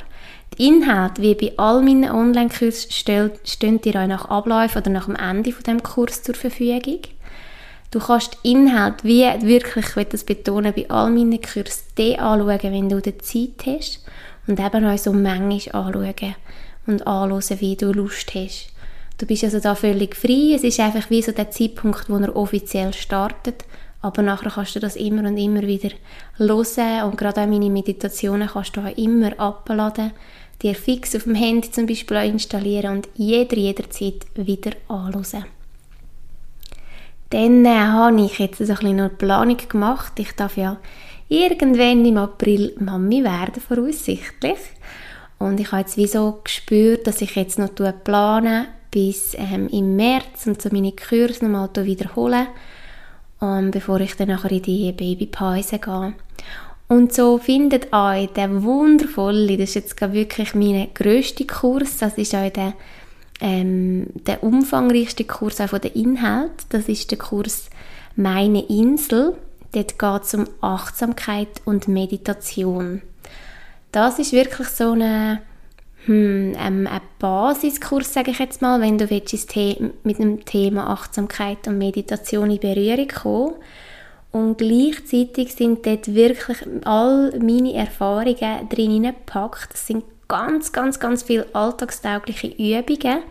Die 0.58 0.68
Inhalte, 0.68 1.22
wie 1.22 1.34
bei 1.34 1.52
all 1.56 1.82
meinen 1.82 2.10
Online-Kursen, 2.10 2.90
stehen 3.44 3.80
dir 3.80 4.02
auch 4.02 4.06
nach 4.06 4.26
Ablauf 4.26 4.76
oder 4.76 4.90
nach 4.90 5.06
dem 5.06 5.16
Ende 5.16 5.52
von 5.52 5.62
dem 5.64 5.82
Kurs 5.82 6.22
zur 6.22 6.34
Verfügung. 6.34 7.00
Du 7.90 7.98
kannst 7.98 8.38
die 8.44 8.52
Inhalte, 8.52 9.02
wie 9.04 9.24
wirklich, 9.42 9.86
ich 9.86 9.96
will 9.96 10.04
das 10.04 10.24
betonen, 10.24 10.72
bei 10.74 10.88
all 10.90 11.10
meinen 11.10 11.40
Kursen 11.40 12.16
anschauen, 12.18 12.58
wenn 12.62 12.88
du 12.88 13.00
die 13.00 13.18
Zeit 13.18 13.66
hast 13.66 14.04
und 14.46 14.60
eben 14.60 14.86
auch 14.86 14.98
so 14.98 15.12
manchmal 15.12 15.82
anschauen 15.84 16.34
und 16.86 17.06
anschauen, 17.06 17.60
wie 17.60 17.76
du 17.76 17.92
Lust 17.92 18.34
hast. 18.34 18.72
Du 19.18 19.26
bist 19.26 19.44
also 19.44 19.60
da 19.60 19.74
völlig 19.74 20.16
frei. 20.16 20.54
Es 20.54 20.64
ist 20.64 20.80
einfach 20.80 21.10
wie 21.10 21.20
so 21.20 21.32
der 21.32 21.50
Zeitpunkt, 21.50 22.08
wo 22.08 22.16
er 22.16 22.34
offiziell 22.34 22.94
startet. 22.94 23.64
Aber 24.02 24.22
nachher 24.22 24.50
kannst 24.50 24.74
du 24.76 24.80
das 24.80 24.96
immer 24.96 25.28
und 25.28 25.36
immer 25.36 25.62
wieder 25.62 25.90
hören. 26.36 27.04
Und 27.04 27.18
gerade 27.18 27.42
auch 27.42 27.46
meine 27.46 27.68
Meditationen 27.68 28.48
kannst 28.48 28.76
du 28.76 28.80
auch 28.80 28.96
immer 28.96 29.38
abladen, 29.38 30.12
dir 30.62 30.74
fix 30.74 31.14
auf 31.14 31.24
dem 31.24 31.34
Handy 31.34 31.70
zum 31.70 31.86
Beispiel 31.86 32.16
auch 32.16 32.24
installieren 32.24 32.96
und 32.96 33.08
jeder, 33.14 33.56
jederzeit 33.56 34.26
wieder 34.34 34.72
anschauen. 34.88 35.44
Dann 37.30 37.64
äh, 37.64 37.68
habe 37.68 38.22
ich 38.22 38.38
jetzt 38.38 38.58
so 38.58 38.64
ein 38.64 38.68
bisschen 38.70 39.00
eine 39.00 39.08
Planung 39.08 39.56
gemacht. 39.68 40.14
Ich 40.18 40.32
darf 40.32 40.56
ja 40.56 40.78
irgendwann 41.28 42.04
im 42.04 42.16
April 42.16 42.74
Mami 42.78 43.22
werden, 43.22 43.60
voraussichtlich. 43.60 44.58
Und 45.40 45.58
ich 45.58 45.72
habe 45.72 45.80
jetzt 45.80 45.96
wie 45.96 46.06
so 46.06 46.38
gespürt, 46.44 47.06
dass 47.06 47.22
ich 47.22 47.34
jetzt 47.34 47.58
noch 47.58 47.70
plane 48.04 48.66
bis 48.90 49.34
ähm, 49.38 49.68
im 49.68 49.96
März 49.96 50.46
und 50.46 50.60
so 50.60 50.68
meine 50.70 50.92
Kurse 50.92 51.46
nochmal 51.46 51.70
wiederholen, 51.86 52.46
um, 53.40 53.70
bevor 53.70 54.00
ich 54.00 54.14
dann 54.16 54.28
nachher 54.28 54.52
in 54.52 54.62
die 54.62 54.92
Babypause 54.92 55.78
gehe. 55.78 56.12
Und 56.88 57.14
so 57.14 57.38
findet 57.38 57.90
euch 57.90 58.28
der 58.34 58.62
wundervolle, 58.62 59.56
das 59.56 59.70
ist 59.70 59.74
jetzt 59.76 60.12
wirklich 60.12 60.54
mein 60.54 60.88
grösster 60.92 61.46
Kurs, 61.46 61.96
das 61.96 62.18
ist 62.18 62.34
auch 62.34 62.50
der, 62.50 62.74
ähm, 63.40 64.08
der 64.26 64.42
umfangreichste 64.42 65.24
Kurs 65.24 65.58
auch 65.62 65.68
von 65.70 65.80
der 65.80 65.96
Inhalt, 65.96 66.52
das 66.68 66.86
ist 66.86 67.12
der 67.12 67.18
Kurs 67.18 67.70
«Meine 68.14 68.66
Insel». 68.66 69.36
Dort 69.72 69.98
geht 69.98 70.22
es 70.22 70.34
um 70.34 70.48
Achtsamkeit 70.60 71.62
und 71.64 71.88
Meditation. 71.88 73.00
Das 73.92 74.18
ist 74.18 74.32
wirklich 74.32 74.68
so 74.68 74.92
eine, 74.92 75.42
hm, 76.06 76.54
ähm, 76.56 76.86
ein 76.86 77.00
Basiskurs, 77.18 78.12
sage 78.12 78.30
ich 78.30 78.38
jetzt 78.38 78.62
mal, 78.62 78.80
wenn 78.80 78.98
du 78.98 79.10
willst, 79.10 79.56
mit 80.04 80.18
dem 80.18 80.44
Thema 80.44 80.88
Achtsamkeit 80.88 81.66
und 81.66 81.78
Meditation 81.78 82.50
in 82.50 82.60
Berührung 82.60 83.08
kommen 83.08 83.54
und 84.32 84.58
gleichzeitig 84.58 85.54
sind 85.54 85.84
dort 85.84 86.14
wirklich 86.14 86.58
all 86.84 87.36
meine 87.40 87.74
Erfahrungen 87.74 88.68
drin 88.68 89.02
gepackt. 89.02 89.70
Es 89.74 89.88
sind 89.88 90.04
ganz, 90.28 90.72
ganz, 90.72 91.00
ganz 91.00 91.24
viele 91.24 91.46
alltagstaugliche 91.52 92.46
Übungen. 92.46 93.22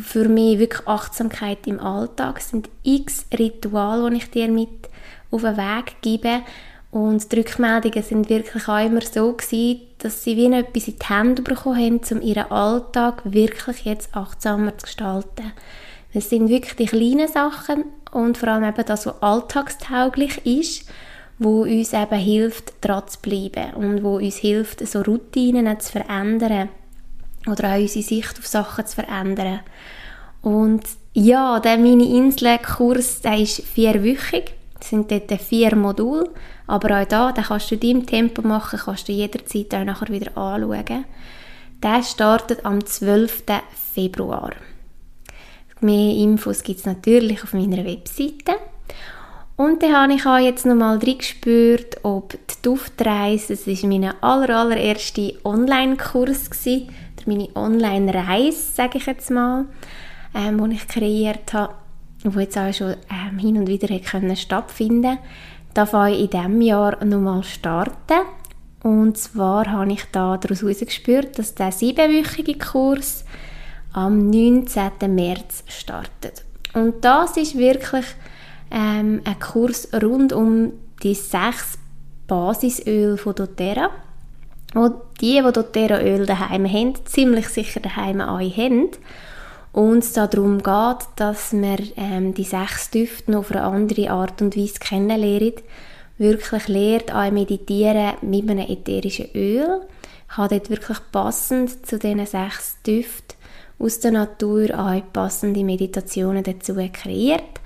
Für 0.00 0.28
mich 0.28 0.58
wirklich 0.58 0.86
Achtsamkeit 0.86 1.66
im 1.66 1.80
Alltag. 1.80 2.38
Es 2.38 2.50
sind 2.50 2.70
x 2.84 3.26
Rituale, 3.36 4.10
die 4.10 4.18
ich 4.18 4.30
dir 4.30 4.48
mit 4.48 4.88
auf 5.30 5.42
den 5.42 5.56
Weg 5.56 5.96
gebe. 6.00 6.42
Und 6.92 7.32
die 7.32 7.36
Rückmeldungen 7.36 8.02
sind 8.02 8.28
wirklich 8.28 8.68
auch 8.68 8.84
immer 8.84 9.00
so 9.00 9.32
gewesen, 9.32 9.80
dass 9.98 10.22
sie 10.22 10.36
wie 10.36 10.52
etwas 10.52 10.88
in 10.88 10.98
die 10.98 11.06
Hände 11.08 11.40
bekommen 11.40 11.78
haben, 11.78 12.00
um 12.10 12.20
ihren 12.20 12.52
Alltag 12.52 13.22
wirklich 13.24 13.86
jetzt 13.86 14.14
achtsamer 14.14 14.76
zu 14.76 14.84
gestalten. 14.84 15.52
Es 16.12 16.28
sind 16.28 16.50
wirklich 16.50 16.76
die 16.76 16.84
kleinen 16.84 17.28
Sachen 17.28 17.86
und 18.12 18.36
vor 18.36 18.50
allem 18.50 18.64
eben 18.64 18.84
das, 18.84 19.06
was 19.06 19.22
alltagstauglich 19.22 20.44
ist, 20.44 20.86
wo 21.38 21.62
uns 21.62 21.94
eben 21.94 22.18
hilft, 22.18 22.74
dran 22.82 23.08
zu 23.08 23.20
bleiben 23.20 23.72
und 23.72 24.04
wo 24.04 24.18
uns 24.18 24.36
hilft, 24.36 24.86
so 24.86 25.00
Routinen 25.00 25.80
zu 25.80 25.92
verändern 25.92 26.68
oder 27.46 27.70
auch 27.72 27.80
unsere 27.80 28.04
Sicht 28.04 28.38
auf 28.38 28.46
Sachen 28.46 28.86
zu 28.86 28.96
verändern. 28.96 29.60
Und 30.42 30.82
ja, 31.14 31.58
der 31.58 31.78
Mini-Insel-Kurs, 31.78 33.22
der 33.22 33.38
ist 33.38 33.62
vierwöchig. 33.62 34.52
Es 34.82 34.88
sind 34.88 35.10
dort 35.10 35.40
vier 35.40 35.76
Module, 35.76 36.28
aber 36.66 37.00
auch 37.00 37.06
da, 37.06 37.30
den 37.30 37.44
kannst 37.44 37.70
du 37.70 37.76
in 37.76 37.80
deinem 37.80 38.06
Tempo 38.06 38.42
machen, 38.42 38.80
kannst 38.84 39.08
du 39.08 39.12
jederzeit 39.12 39.72
auch 39.74 39.84
nachher 39.84 40.08
wieder 40.08 40.36
anschauen. 40.36 41.04
Der 41.82 42.02
startet 42.02 42.64
am 42.64 42.84
12. 42.84 43.44
Februar. 43.94 44.52
Mehr 45.80 46.14
Infos 46.16 46.62
gibt 46.62 46.80
es 46.80 46.86
natürlich 46.86 47.42
auf 47.42 47.54
meiner 47.54 47.84
Webseite. 47.84 48.54
Und 49.56 49.82
dann 49.82 49.96
habe 49.96 50.14
ich 50.14 50.26
auch 50.26 50.38
jetzt 50.38 50.66
nochmal 50.66 50.98
reingespürt, 50.98 51.98
ob 52.02 52.32
die 52.32 52.62
Duftreise, 52.62 53.54
das 53.54 53.66
war 53.66 53.88
mein 53.88 54.22
aller, 54.22 54.50
allererster 54.50 55.30
Online-Kurs, 55.44 56.50
meine 57.26 57.48
Online-Reise, 57.54 58.74
sage 58.74 58.98
ich 58.98 59.06
jetzt 59.06 59.30
mal, 59.30 59.66
ähm, 60.34 60.58
den 60.58 60.72
ich 60.72 60.88
kreiert 60.88 61.52
habe, 61.52 61.74
wo 62.24 62.40
jetzt 62.40 62.58
auch 62.58 62.72
schon 62.72 62.96
ähm, 63.10 63.38
hin 63.38 63.58
und 63.58 63.66
wieder 63.68 63.98
können 63.98 64.36
stattfinden 64.36 65.18
darf 65.74 65.94
ich 66.08 66.20
in 66.20 66.30
diesem 66.30 66.60
Jahr 66.60 67.04
nochmal 67.04 67.42
starten. 67.44 68.26
Und 68.82 69.16
zwar 69.16 69.70
habe 69.70 69.92
ich 69.92 70.04
da 70.10 70.36
daraus 70.36 70.62
herausgespürt, 70.62 71.38
dass 71.38 71.54
der 71.54 71.72
siebenwöchige 71.72 72.58
Kurs 72.58 73.24
am 73.92 74.28
19. 74.30 74.92
März 75.08 75.64
startet. 75.68 76.44
Und 76.74 77.04
das 77.04 77.36
ist 77.36 77.56
wirklich 77.56 78.06
ähm, 78.70 79.20
ein 79.24 79.38
Kurs 79.38 79.88
rund 80.02 80.32
um 80.32 80.72
die 81.02 81.14
sechs 81.14 81.78
Basisöl 82.26 83.18
von 83.18 83.34
doTERRA, 83.34 83.90
wo 84.74 84.88
die, 85.20 85.40
die 85.40 85.52
doTERRA 85.52 86.00
Öl 86.00 86.26
daheim 86.26 86.66
haben, 86.66 86.94
ziemlich 87.04 87.48
sicher 87.48 87.80
daheim 87.80 88.20
auch 88.20 88.40
haben. 88.40 88.88
Und 89.72 90.04
es 90.04 90.12
darum 90.12 90.62
geht, 90.62 91.06
dass 91.16 91.52
man 91.52 91.78
ähm, 91.96 92.34
die 92.34 92.44
sechs 92.44 92.90
Düfte 92.90 93.30
noch 93.30 93.40
auf 93.40 93.52
eine 93.52 93.62
andere 93.62 94.10
Art 94.10 94.42
und 94.42 94.56
Weise 94.56 94.78
kennenlernt, 94.78 95.62
wirklich 96.18 96.68
lernt, 96.68 97.14
auch 97.14 97.30
meditieren 97.30 98.12
mit 98.20 98.48
einem 98.48 98.68
ätherischen 98.68 99.30
Öl. 99.34 99.80
Ich 100.30 100.36
habe 100.36 100.56
dort 100.56 100.70
wirklich 100.70 100.98
passend 101.10 101.86
zu 101.86 101.98
diesen 101.98 102.26
sechs 102.26 102.76
Düften 102.86 103.36
aus 103.78 104.00
der 104.00 104.12
Natur 104.12 104.78
auch 104.78 105.02
passende 105.12 105.64
Meditationen 105.64 106.44
dazu 106.44 106.74
kreiert. 106.74 107.60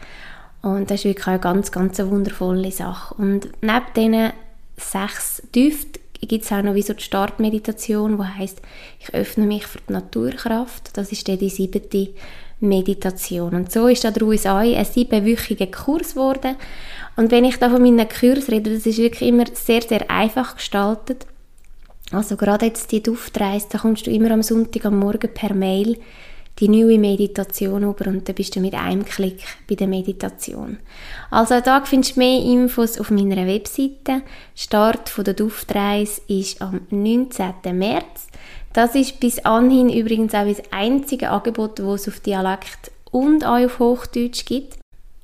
Und 0.62 0.90
das 0.90 1.00
ist 1.00 1.04
wirklich 1.04 1.26
eine 1.26 1.38
ganz, 1.38 1.70
ganz 1.70 1.98
wundervolle 1.98 2.72
Sache. 2.72 3.14
Und 3.14 3.48
neben 3.60 3.86
diesen 3.94 4.32
sechs 4.76 5.42
Düften 5.54 6.00
gibt 6.26 6.44
es 6.44 6.52
auch 6.52 6.62
noch 6.62 6.74
wie 6.74 6.82
so 6.82 6.92
die 6.92 7.02
Startmeditation, 7.02 8.18
die 8.18 8.24
heißt, 8.24 8.60
ich 9.00 9.14
öffne 9.14 9.46
mich 9.46 9.66
für 9.66 9.78
die 9.88 9.92
Naturkraft. 9.92 10.96
Das 10.96 11.12
ist 11.12 11.26
dann 11.28 11.38
die 11.38 11.50
siebte 11.50 12.08
Meditation. 12.60 13.54
Und 13.54 13.70
so 13.70 13.88
ist 13.88 14.04
daraus 14.04 14.46
ein 14.46 14.84
siebenwöchiger 14.84 15.66
Kurs 15.66 16.14
geworden. 16.14 16.56
Und 17.16 17.30
wenn 17.30 17.44
ich 17.44 17.58
da 17.58 17.70
von 17.70 17.82
meinen 17.82 18.08
Kursen 18.08 18.54
rede, 18.54 18.74
das 18.74 18.86
ist 18.86 18.98
wirklich 18.98 19.28
immer 19.28 19.44
sehr, 19.52 19.82
sehr 19.82 20.10
einfach 20.10 20.56
gestaltet. 20.56 21.26
Also 22.12 22.36
gerade 22.36 22.66
jetzt 22.66 22.92
die 22.92 23.02
Duftreise, 23.02 23.66
da 23.70 23.78
kommst 23.78 24.06
du 24.06 24.10
immer 24.10 24.30
am 24.30 24.42
Sonntag 24.42 24.84
am 24.86 24.98
Morgen 24.98 25.32
per 25.32 25.54
Mail 25.54 25.98
die 26.58 26.68
neue 26.68 26.98
Meditation 26.98 27.82
über 27.82 28.06
und 28.06 28.28
dann 28.28 28.34
bist 28.34 28.56
du 28.56 28.60
mit 28.60 28.74
einem 28.74 29.04
Klick 29.04 29.44
bei 29.68 29.74
der 29.74 29.86
Meditation. 29.86 30.78
Also 31.30 31.60
da 31.60 31.84
findest 31.84 32.16
du 32.16 32.20
mehr 32.20 32.40
Infos 32.40 32.98
auf 32.98 33.10
meiner 33.10 33.46
Webseite. 33.46 34.22
Start 34.54 35.08
von 35.08 35.24
der 35.24 35.34
Duftreise 35.34 36.22
ist 36.28 36.62
am 36.62 36.80
19. 36.90 37.54
März. 37.72 38.28
Das 38.72 38.94
ist 38.94 39.20
bis 39.20 39.38
anhin 39.40 39.90
übrigens 39.90 40.34
auch 40.34 40.46
das 40.46 40.62
einzige 40.70 41.30
Angebot, 41.30 41.78
das 41.78 42.02
es 42.02 42.08
auf 42.08 42.20
Dialekt 42.20 42.90
und 43.10 43.44
auch 43.44 43.62
auf 43.62 43.78
Hochdeutsch 43.78 44.44
gibt. 44.46 44.78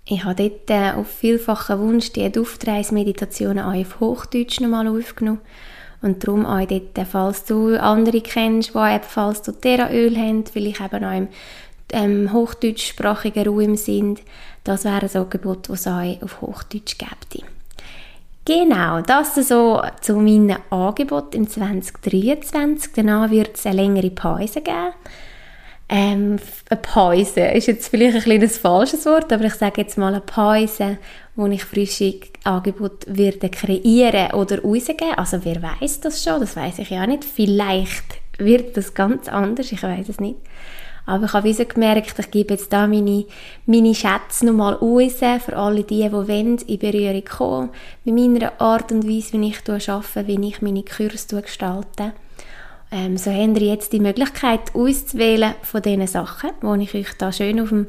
Ich 0.04 0.24
habe 0.24 0.34
dort 0.34 0.70
äh, 0.70 0.98
auf 0.98 1.06
vielfachen 1.08 1.78
Wunsch 1.78 2.12
die 2.12 2.30
Duftreise-Meditationen 2.30 3.64
auch 3.64 3.74
auf 3.74 4.00
Hochdeutsch 4.00 4.60
nochmal 4.60 4.88
aufgenommen 4.88 5.40
und 6.02 6.26
darum 6.26 6.44
auch 6.44 6.66
dort, 6.66 7.08
falls 7.08 7.44
du 7.44 7.80
andere 7.80 8.20
kennst, 8.20 8.74
die 8.74 8.78
ebenfalls 8.78 9.42
doTERRA-Öl 9.42 10.16
haben, 10.16 10.44
vielleicht 10.44 10.80
eben 10.80 11.04
auch 11.04 11.16
im 11.16 11.28
ähm, 11.92 12.32
hochdeutschsprachigen 12.32 13.46
Raum 13.46 13.76
sind, 13.76 14.20
das 14.64 14.84
wäre 14.84 15.02
ein 15.02 15.16
Angebot, 15.16 15.68
das 15.68 15.80
es 15.80 15.86
auch 15.86 16.22
auf 16.22 16.40
Hochdeutsch 16.40 16.98
gibt. 16.98 17.44
Genau, 18.44 19.00
das 19.02 19.36
so 19.36 19.80
zu 20.00 20.16
meinem 20.16 20.56
Angebot 20.70 21.34
im 21.34 21.48
2023. 21.48 22.92
Danach 22.94 23.30
wird 23.30 23.56
es 23.56 23.66
eine 23.66 23.76
längere 23.76 24.10
Pause 24.10 24.60
geben. 24.62 24.94
Ähm, 25.88 26.38
eine 26.68 26.80
Pause 26.80 27.40
ist 27.40 27.66
jetzt 27.66 27.88
vielleicht 27.88 28.16
ein 28.16 28.22
kleines 28.22 28.58
falsches 28.58 29.06
Wort, 29.06 29.32
aber 29.32 29.44
ich 29.44 29.54
sage 29.54 29.82
jetzt 29.82 29.96
mal 29.96 30.12
eine 30.12 30.22
Pause, 30.22 30.98
wo 31.34 31.46
ich 31.46 31.64
frische 31.64 32.14
Angebote 32.44 33.06
werde 33.16 33.48
kreieren 33.48 34.32
oder 34.32 34.62
rausgeben. 34.62 35.14
Also 35.16 35.44
wer 35.44 35.62
weiß 35.62 36.00
das 36.00 36.22
schon? 36.22 36.40
Das 36.40 36.56
weiß 36.56 36.80
ich 36.80 36.90
ja 36.90 37.06
nicht. 37.06 37.24
Vielleicht 37.24 38.20
wird 38.38 38.76
das 38.76 38.94
ganz 38.94 39.28
anders, 39.28 39.72
ich 39.72 39.82
weiß 39.82 40.08
es 40.08 40.20
nicht. 40.20 40.36
Aber 41.04 41.26
ich 41.26 41.32
habe 41.32 41.48
wie 41.48 41.52
so 41.52 41.64
gemerkt, 41.64 42.18
ich 42.18 42.30
gebe 42.30 42.54
jetzt 42.54 42.72
da 42.72 42.86
meine, 42.86 43.24
meine 43.66 43.94
Schätze 43.94 44.46
nochmal 44.46 44.74
raus, 44.74 45.14
für 45.44 45.56
alle 45.56 45.82
die, 45.82 46.02
die 46.02 46.12
wollen, 46.12 46.58
in 46.58 46.78
Berührung 46.78 47.24
kommen, 47.24 47.70
mit 48.04 48.14
meiner 48.14 48.60
Art 48.60 48.92
und 48.92 49.08
Weise, 49.08 49.32
wie 49.32 49.48
ich 49.48 49.90
arbeite, 49.90 50.26
wie 50.26 50.48
ich 50.48 50.62
meine 50.62 50.84
Kurse 50.84 51.42
gestalte. 51.42 52.12
Ähm, 52.92 53.16
so 53.16 53.32
habt 53.32 53.60
ihr 53.60 53.68
jetzt 53.68 53.92
die 53.92 54.00
Möglichkeit, 54.00 54.74
auszuwählen 54.74 55.54
von 55.62 55.82
diesen 55.82 56.06
Sachen, 56.06 56.50
die 56.62 56.84
ich 56.84 56.94
euch 56.94 57.16
da 57.18 57.32
schön 57.32 57.60
auf 57.60 57.70
dem 57.70 57.86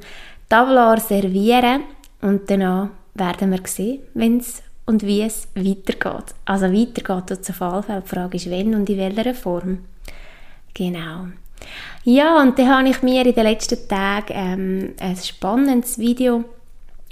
Tabular 0.50 1.00
serviere 1.00 1.82
und 2.22 2.50
danach 2.50 2.90
werden 3.16 3.52
wir 3.52 3.60
sehen, 3.66 4.02
wenn 4.14 4.38
es 4.38 4.64
und 4.86 5.04
wie 5.04 5.22
es 5.22 5.48
weitergeht. 5.56 6.34
Also 6.46 6.66
weitergeht 6.66 7.28
tut 7.28 7.46
zur 7.46 7.56
Fallfall. 7.56 8.02
Die 8.02 8.10
Frage 8.10 8.38
ist, 8.38 8.50
wenn 8.50 8.76
und 8.76 8.90
in 8.90 8.98
welcher 8.98 9.34
Form. 9.34 9.80
Genau. 10.74 11.28
Ja, 12.04 12.42
und 12.42 12.60
dann 12.60 12.70
habe 12.70 12.90
ich 12.90 13.02
mir 13.02 13.26
in 13.26 13.34
den 13.34 13.44
letzten 13.44 13.88
Tagen 13.88 14.34
ähm, 14.34 14.94
ein 15.00 15.16
spannendes 15.16 15.98
Video 15.98 16.44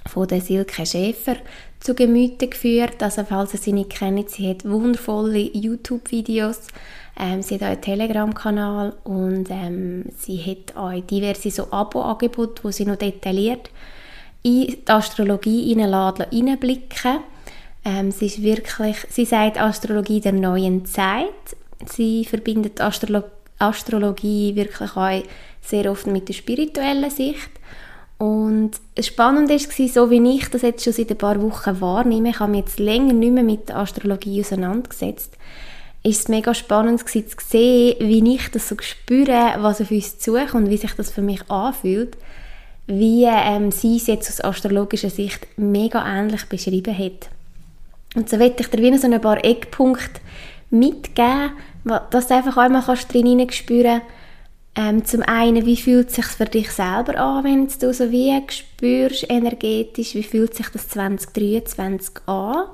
von 0.08 0.28
der 0.28 0.42
Silke 0.42 0.86
Schäfer 0.86 1.38
zu 1.80 1.96
Gemüte 1.96 2.48
geführt. 2.48 3.02
Also 3.02 3.24
falls 3.24 3.54
ihr 3.54 3.60
sie 3.60 3.72
nicht 3.72 3.92
kennt, 3.92 4.30
sie 4.30 4.50
hat 4.50 4.66
wundervolle 4.66 5.40
YouTube-Videos. 5.40 6.68
Ähm, 7.18 7.42
sie 7.42 7.56
hat 7.56 7.64
auch 7.64 7.68
einen 7.68 7.82
Telegram-Kanal 7.82 8.96
und 9.04 9.48
ähm, 9.50 10.06
sie 10.18 10.38
hat 10.40 10.76
auch 10.76 11.00
diverse 11.00 11.52
so 11.52 11.72
Abo-Angebote, 11.72 12.64
wo 12.64 12.72
sie 12.72 12.86
noch 12.86 12.98
detailliert 12.98 13.70
in 14.44 14.68
die 14.68 14.78
Astrologie 14.88 15.76
hineinblicken 15.76 17.20
ähm, 17.84 18.12
sie 18.12 18.28
ist 18.28 18.44
wirklich, 18.44 18.98
sie 19.10 19.26
sagt 19.26 19.60
Astrologie 19.60 20.22
der 20.22 20.34
neuen 20.34 20.86
Zeit. 20.86 21.28
Sie 21.86 22.26
verbindet 22.26 22.80
Astrolo 22.80 23.24
Astrologie 23.58 24.56
wirklich 24.56 24.96
auch 24.96 25.22
sehr 25.62 25.92
oft 25.92 26.08
mit 26.08 26.28
der 26.28 26.34
spirituellen 26.34 27.10
Sicht. 27.12 27.52
Und 28.18 28.72
spannend 29.00 29.50
war, 29.50 29.88
so 29.88 30.10
wie 30.10 30.36
ich 30.36 30.48
das 30.50 30.64
jetzt 30.64 30.84
schon 30.84 30.94
seit 30.94 31.12
ein 31.12 31.18
paar 31.18 31.42
Wochen 31.42 31.80
wahrnehme, 31.80 32.30
ich 32.30 32.40
habe 32.40 32.52
mich 32.52 32.62
jetzt 32.62 32.80
länger 32.80 33.14
nicht 33.14 33.34
mehr 33.34 33.44
mit 33.44 33.70
der 33.70 33.78
Astrologie 33.78 34.42
auseinandergesetzt, 34.42 35.38
ist 36.04 36.22
es 36.22 36.28
mega 36.28 36.54
spannend 36.56 37.08
zu 37.08 37.24
sehen, 37.48 37.96
wie 38.00 38.36
ich 38.36 38.50
das 38.50 38.68
so 38.68 38.76
spüre, 38.80 39.56
was 39.60 39.82
auf 39.82 39.92
uns 39.92 40.18
zukommt, 40.18 40.70
wie 40.70 40.78
sich 40.78 40.94
das 40.94 41.12
für 41.12 41.22
mich 41.22 41.50
anfühlt, 41.50 42.18
wie 42.88 43.26
ähm, 43.26 43.72
sie 43.72 43.98
es 43.98 44.08
jetzt 44.08 44.30
aus 44.30 44.42
astrologischer 44.42 45.10
Sicht 45.10 45.48
mega 45.58 46.06
ähnlich 46.06 46.46
beschrieben 46.46 46.98
hat. 46.98 47.30
Und 48.16 48.30
so 48.30 48.40
werde 48.40 48.56
ich 48.60 48.68
dir 48.68 48.82
wieder 48.82 48.98
so 48.98 49.08
ein 49.10 49.22
paar 49.22 49.44
Eckpunkte 49.44 50.20
mitgeben, 50.70 51.52
dass 52.10 52.28
du 52.28 52.36
einfach 52.36 52.58
einmal 52.58 52.84
kannst 52.84 53.14
drin 53.14 53.50
spüren 53.52 54.02
ähm, 54.74 55.04
zum 55.04 55.22
einen, 55.24 55.66
wie 55.66 55.76
fühlt 55.76 56.10
es 56.10 56.16
sich 56.16 56.26
für 56.26 56.46
dich 56.46 56.72
selber 56.72 57.18
an, 57.20 57.44
wenn 57.44 57.68
du 57.68 57.94
so 57.94 58.10
wie 58.10 58.42
spürst 58.50 59.30
energetisch, 59.30 60.16
wie 60.16 60.24
fühlt 60.24 60.56
sich 60.56 60.70
das 60.70 60.88
2023 60.90 62.28
an? 62.28 62.68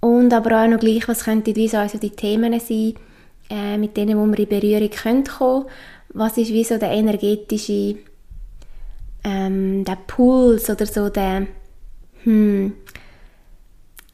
Und 0.00 0.32
aber 0.32 0.62
auch 0.62 0.68
noch 0.68 0.78
gleich, 0.78 1.08
was 1.08 1.24
könnten 1.24 1.56
wie 1.56 1.66
so 1.66 1.78
also 1.78 1.98
die 1.98 2.10
Themen 2.10 2.60
sein, 2.60 2.94
äh, 3.50 3.76
mit 3.76 3.96
denen 3.96 4.18
wo 4.18 4.26
wir 4.26 4.38
in 4.38 4.48
Berührung 4.48 4.90
können 4.90 5.24
kommen 5.24 5.66
Was 6.10 6.38
ist 6.38 6.52
wie 6.52 6.62
so 6.62 6.78
der 6.78 6.90
energetische 6.90 7.96
ähm, 9.24 9.84
der 9.84 9.96
Puls 10.06 10.70
oder 10.70 10.86
so 10.86 11.08
der 11.08 11.46
hm, 12.22 12.74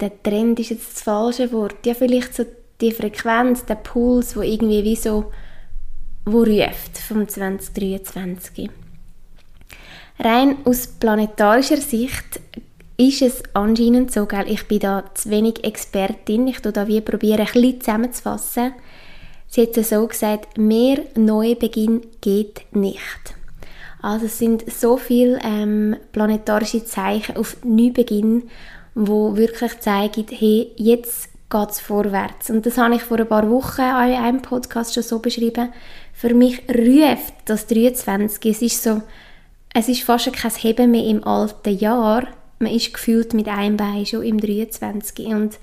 der 0.00 0.22
Trend 0.22 0.58
ist 0.60 0.70
jetzt 0.70 0.94
das 0.94 1.02
falsche 1.02 1.52
Wort, 1.52 1.84
ja 1.84 1.94
vielleicht 1.94 2.34
so 2.34 2.44
die 2.80 2.92
Frequenz, 2.92 3.66
der 3.66 3.74
Puls, 3.74 4.36
wo 4.36 4.42
irgendwie 4.42 4.82
wie 4.84 4.96
so 4.96 5.30
wo 6.24 6.42
ruft 6.42 6.98
vom 7.06 7.28
2023. 7.28 8.70
Rein 10.18 10.58
aus 10.64 10.86
planetarischer 10.86 11.78
Sicht 11.78 12.40
ist 12.98 13.22
es 13.22 13.42
anscheinend 13.54 14.12
so, 14.12 14.26
gell, 14.26 14.44
ich 14.46 14.68
bin 14.68 14.80
da 14.80 15.04
zu 15.14 15.30
wenig 15.30 15.64
Expertin, 15.64 16.46
ich 16.46 16.60
tue 16.60 16.72
da 16.72 16.86
wie 16.86 17.00
probieren, 17.00 17.40
ein 17.40 17.46
bisschen 17.46 17.80
zusammenzufassen. 17.80 18.74
Sie 19.48 19.62
hat 19.62 19.74
so 19.74 20.06
gesagt, 20.06 20.58
mehr 20.58 20.98
Neubeginn 21.16 22.02
geht 22.20 22.66
nicht. 22.72 23.34
Also 24.02 24.26
es 24.26 24.38
sind 24.38 24.70
so 24.70 24.96
viele 24.96 25.38
ähm, 25.42 25.96
planetarische 26.12 26.84
Zeichen 26.84 27.36
auf 27.36 27.56
Neubeginn 27.64 28.44
wo 28.94 29.36
wirklich 29.36 29.78
zeigen, 29.80 30.26
hey, 30.30 30.72
jetzt 30.76 31.28
geht 31.48 31.70
es 31.70 31.80
vorwärts. 31.80 32.50
Und 32.50 32.66
das 32.66 32.78
habe 32.78 32.94
ich 32.94 33.02
vor 33.02 33.18
ein 33.18 33.28
paar 33.28 33.48
Wochen 33.50 33.82
in 33.82 33.88
einem 33.88 34.42
Podcast 34.42 34.94
schon 34.94 35.02
so 35.02 35.18
beschrieben. 35.18 35.72
Für 36.12 36.34
mich 36.34 36.62
ruft 36.68 37.34
das 37.46 37.66
23. 37.66 38.52
Es 38.52 38.62
ist 38.62 38.82
so, 38.82 39.02
es 39.74 39.88
ist 39.88 40.02
fast 40.02 40.32
kein 40.32 40.50
Heben 40.50 40.90
mehr 40.90 41.04
im 41.04 41.24
alten 41.24 41.76
Jahr. 41.76 42.26
Man 42.58 42.72
ist 42.72 42.92
gefühlt 42.92 43.34
mit 43.34 43.48
einem 43.48 43.76
Bein 43.76 44.06
schon 44.06 44.22
im 44.22 44.40
23. 44.40 45.26
Und 45.26 45.58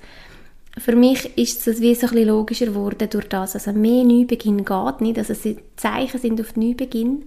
für 0.76 0.96
mich 0.96 1.36
ist 1.38 1.66
es 1.66 1.80
wie 1.80 1.94
so 1.94 2.06
ein 2.06 2.12
bisschen 2.12 2.28
logischer 2.28 2.66
geworden 2.66 3.08
durch 3.10 3.28
das. 3.28 3.54
Also 3.54 3.72
mehr 3.72 4.04
Neubeginn 4.04 4.64
geht 4.64 5.00
nicht. 5.00 5.18
Also 5.18 5.34
Zeichen 5.76 6.20
sind 6.20 6.40
auf 6.40 6.56
Neubeginn. 6.56 7.24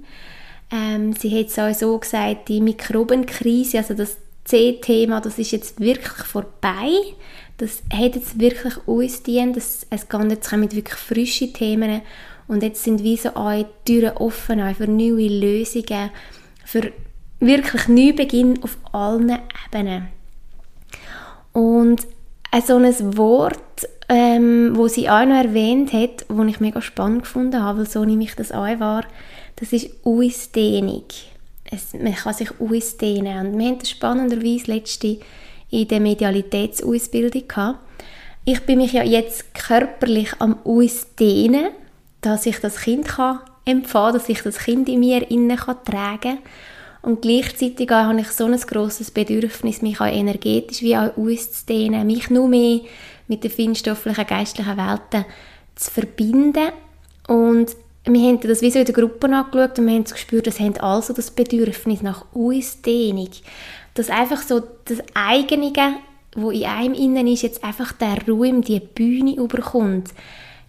Ähm, 0.71 1.13
sie 1.13 1.37
hat 1.37 1.47
es 1.47 1.59
auch 1.59 1.73
so 1.73 1.97
gesagt, 1.97 2.47
die 2.47 2.61
Mikrobenkrise, 2.61 3.79
also 3.79 3.93
das 3.93 4.17
C-Thema, 4.45 5.21
das 5.21 5.37
ist 5.37 5.51
jetzt 5.51 5.79
wirklich 5.79 6.25
vorbei. 6.25 6.89
Das 7.57 7.83
hat 7.93 8.15
jetzt 8.15 8.39
wirklich 8.39 8.75
uns 8.87 9.23
dient. 9.23 9.55
Das, 9.55 9.85
es 9.89 10.09
geht 10.09 10.31
jetzt 10.31 10.51
mit 10.53 10.75
wirklich 10.75 10.97
frischen 10.97 11.53
Themen 11.53 12.01
und 12.47 12.63
jetzt 12.63 12.83
sind 12.83 13.03
wie 13.03 13.17
so 13.17 13.29
auch 13.29 13.65
Türen 13.85 14.17
offen 14.17 14.75
für 14.75 14.87
neue 14.87 15.27
Lösungen, 15.27 16.09
für 16.65 16.91
wirklich 17.39 17.87
Neubeginn 17.87 18.61
auf 18.63 18.77
allen 18.91 19.39
Ebenen. 19.65 20.07
Und 21.53 22.07
so 22.65 22.77
ein 22.77 23.17
Wort, 23.17 23.87
ähm, 24.09 24.71
wo 24.75 24.87
sie 24.87 25.09
auch 25.09 25.25
noch 25.25 25.35
erwähnt 25.35 25.93
hat, 25.93 26.25
wo 26.27 26.43
ich 26.43 26.59
mega 26.59 26.81
spannend 26.81 27.23
gefunden 27.23 27.61
habe, 27.61 27.79
weil 27.79 27.89
so 27.89 28.03
nehme 28.03 28.23
ich 28.23 28.35
das 28.35 28.51
auch 28.51 28.79
wahr, 28.79 29.05
das 29.61 29.71
ist 29.71 29.91
Ausdehnung 30.03 31.05
es, 31.71 31.93
man 31.93 32.13
kann 32.13 32.33
sich 32.33 32.49
ausdehnen. 32.59 33.47
Und 33.47 33.57
wir 33.57 33.67
hatten 33.67 33.79
das 33.79 33.89
spannenderweise 33.89 34.71
letzte 34.71 35.19
in 35.69 35.87
der 35.87 35.99
Medialitätsausbildung 35.99 37.47
gehabt. 37.47 37.79
Ich 38.43 38.59
bin 38.61 38.79
mich 38.79 38.93
ja 38.93 39.03
jetzt 39.03 39.53
körperlich 39.53 40.33
am 40.39 40.57
Ausdehnen, 40.65 41.67
dass 42.19 42.45
ich 42.45 42.59
das 42.59 42.81
Kind 42.81 43.07
kann 43.07 43.39
empfangen, 43.63 44.13
dass 44.13 44.29
ich 44.29 44.41
das 44.41 44.57
Kind 44.57 44.89
in 44.89 44.99
mir 44.99 45.29
innen 45.29 45.55
kann 45.55 45.77
tragen 45.85 46.39
und 47.03 47.21
gleichzeitig 47.21 47.89
habe 47.89 48.19
ich 48.19 48.27
so 48.29 48.45
ein 48.45 48.59
grosses 48.59 49.11
Bedürfnis, 49.11 49.81
mich 49.81 50.01
auch 50.01 50.05
energetisch 50.05 50.81
wie 50.81 50.97
auch 50.97 51.15
auszudehnen, 51.17 52.05
mich 52.05 52.29
nur 52.29 52.47
mehr 52.47 52.81
mit 53.27 53.43
den 53.43 53.51
feinstofflichen, 53.51 54.25
geistlichen 54.25 54.77
Welten 54.77 55.25
zu 55.75 55.91
verbinden 55.91 56.69
und 57.27 57.75
wir 58.05 58.27
haben 58.27 58.39
das 58.39 58.61
wie 58.61 58.71
so 58.71 58.79
in 58.79 58.85
der 58.85 58.95
Gruppe 58.95 59.27
angeschaut 59.27 59.77
und 59.77 59.87
wir 59.87 59.93
haben 59.93 60.03
gespürt, 60.03 60.47
dass 60.47 60.59
haben 60.59 60.77
also 60.77 61.13
das 61.13 61.31
Bedürfnis 61.31 62.01
nach 62.01 62.25
Ausdehnung. 62.33 63.29
Dass 63.93 64.09
einfach 64.09 64.41
so 64.41 64.63
das 64.85 64.99
Eigene, 65.13 65.71
wo 66.35 66.49
in 66.49 66.65
einem 66.65 66.93
innen 66.93 67.27
ist, 67.27 67.43
jetzt 67.43 67.63
einfach 67.63 67.91
der 67.91 68.17
Ruhe, 68.27 68.61
die 68.61 68.79
Bühne 68.79 69.35
überkommt. 69.35 70.09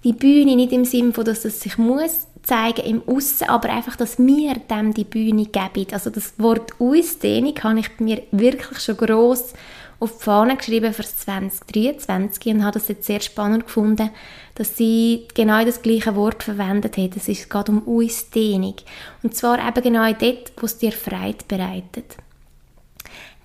Die 0.04 0.12
Bühne 0.12 0.56
nicht 0.56 0.72
im 0.72 0.84
Sinne 0.84 1.12
von, 1.12 1.24
dass 1.24 1.44
es 1.44 1.60
sich 1.60 1.78
muss 1.78 2.26
zeigen 2.42 2.84
im 2.84 3.02
Aussen, 3.06 3.48
aber 3.48 3.70
einfach, 3.70 3.96
dass 3.96 4.18
wir 4.18 4.54
dem 4.54 4.92
die 4.92 5.04
Bühne 5.04 5.46
geben. 5.46 5.86
Also 5.92 6.10
das 6.10 6.34
Wort 6.38 6.72
Ausdehnung 6.80 7.54
habe 7.62 7.80
ich 7.80 8.00
mir 8.00 8.22
wirklich 8.32 8.80
schon 8.80 8.96
gross 8.96 9.54
auf 10.02 10.18
die 10.18 10.24
Fahne 10.24 10.56
geschrieben 10.56 10.92
für 10.92 11.04
2023 11.04 12.54
und 12.54 12.64
habe 12.64 12.78
das 12.78 12.88
jetzt 12.88 13.06
sehr 13.06 13.20
spannend 13.20 13.66
gefunden, 13.66 14.10
dass 14.54 14.76
sie 14.76 15.28
genau 15.34 15.64
das 15.64 15.82
gleiche 15.82 16.16
Wort 16.16 16.42
verwendet 16.42 16.96
hat. 16.96 17.16
Es 17.16 17.26
geht 17.26 17.68
um 17.68 17.86
Ausdehnung. 17.86 18.74
Und 19.22 19.36
zwar 19.36 19.66
eben 19.66 19.82
genau 19.82 20.12
dort, 20.12 20.52
wo 20.56 20.66
es 20.66 20.78
dir 20.78 20.92
Freude 20.92 21.44
bereitet. 21.46 22.16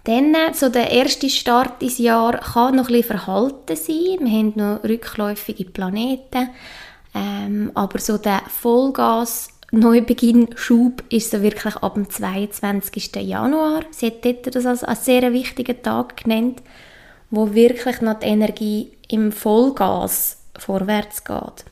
Dann, 0.06 0.34
äh, 0.34 0.54
so 0.54 0.70
der 0.70 0.90
erste 0.92 1.30
Start 1.30 1.84
ins 1.84 1.98
Jahr 1.98 2.38
kann 2.38 2.76
noch 2.76 2.90
ein 2.90 3.04
verhalten 3.04 3.76
sein. 3.76 4.20
Wir 4.22 4.40
haben 4.40 4.54
noch 4.56 4.84
rückläufige 4.84 5.66
Planeten. 5.66 6.50
Ähm, 7.14 7.72
aber 7.74 8.00
so 8.00 8.18
der 8.18 8.42
Vollgas 8.48 9.50
Neubeginn 9.72 10.48
Schub 10.56 11.04
ist 11.10 11.32
so 11.32 11.42
wirklich 11.42 11.76
ab 11.76 11.96
dem 11.96 12.10
22. 12.10 13.16
Januar. 13.18 13.82
Sie 13.92 14.08
hat 14.08 14.24
dort 14.24 14.56
das 14.56 14.66
als, 14.66 14.84
als 14.84 15.06
sehr 15.06 15.34
wichtigen 15.34 15.82
Tag 15.82 16.24
genannt, 16.24 16.62
wo 17.30 17.54
wirklich 17.54 18.00
noch 18.02 18.20
die 18.20 18.28
Energie 18.28 18.92
im 19.10 19.32
Vollgas 19.34 20.38
vorwärts 20.58 21.26
geht. 21.26 21.66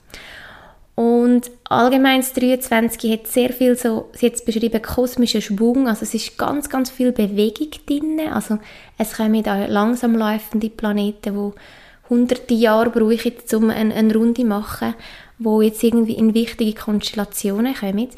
Und 0.96 1.52
allgemein 1.66 2.22
das 2.22 2.34
23 2.34 3.12
hat 3.12 3.28
sehr 3.28 3.52
viel 3.52 3.78
so, 3.78 4.10
sie 4.14 4.28
hat 4.28 4.36
es 4.36 4.46
beschrieben, 4.46 4.82
kosmischen 4.82 5.42
Schwung, 5.42 5.90
also 5.90 6.04
es 6.04 6.14
ist 6.14 6.38
ganz, 6.38 6.70
ganz 6.70 6.90
viel 6.90 7.12
Bewegung 7.12 7.72
drin, 7.86 8.22
also 8.32 8.60
es 8.98 9.14
kommen 9.18 9.44
da 9.44 9.66
langsam 9.66 10.16
laufende 10.16 10.70
Planeten, 10.70 11.36
die 11.36 11.60
hunderte 12.10 12.54
Jahre 12.54 12.90
brauchen, 12.90 13.34
um 13.54 13.70
eine, 13.70 13.94
eine 13.94 14.14
Runde 14.14 14.42
zu 14.42 14.48
machen 14.48 14.96
wo 15.38 15.62
jetzt 15.62 15.84
irgendwie 15.84 16.14
in 16.14 16.34
wichtige 16.34 16.80
Konstellationen 16.80 17.76
kommen. 17.76 18.10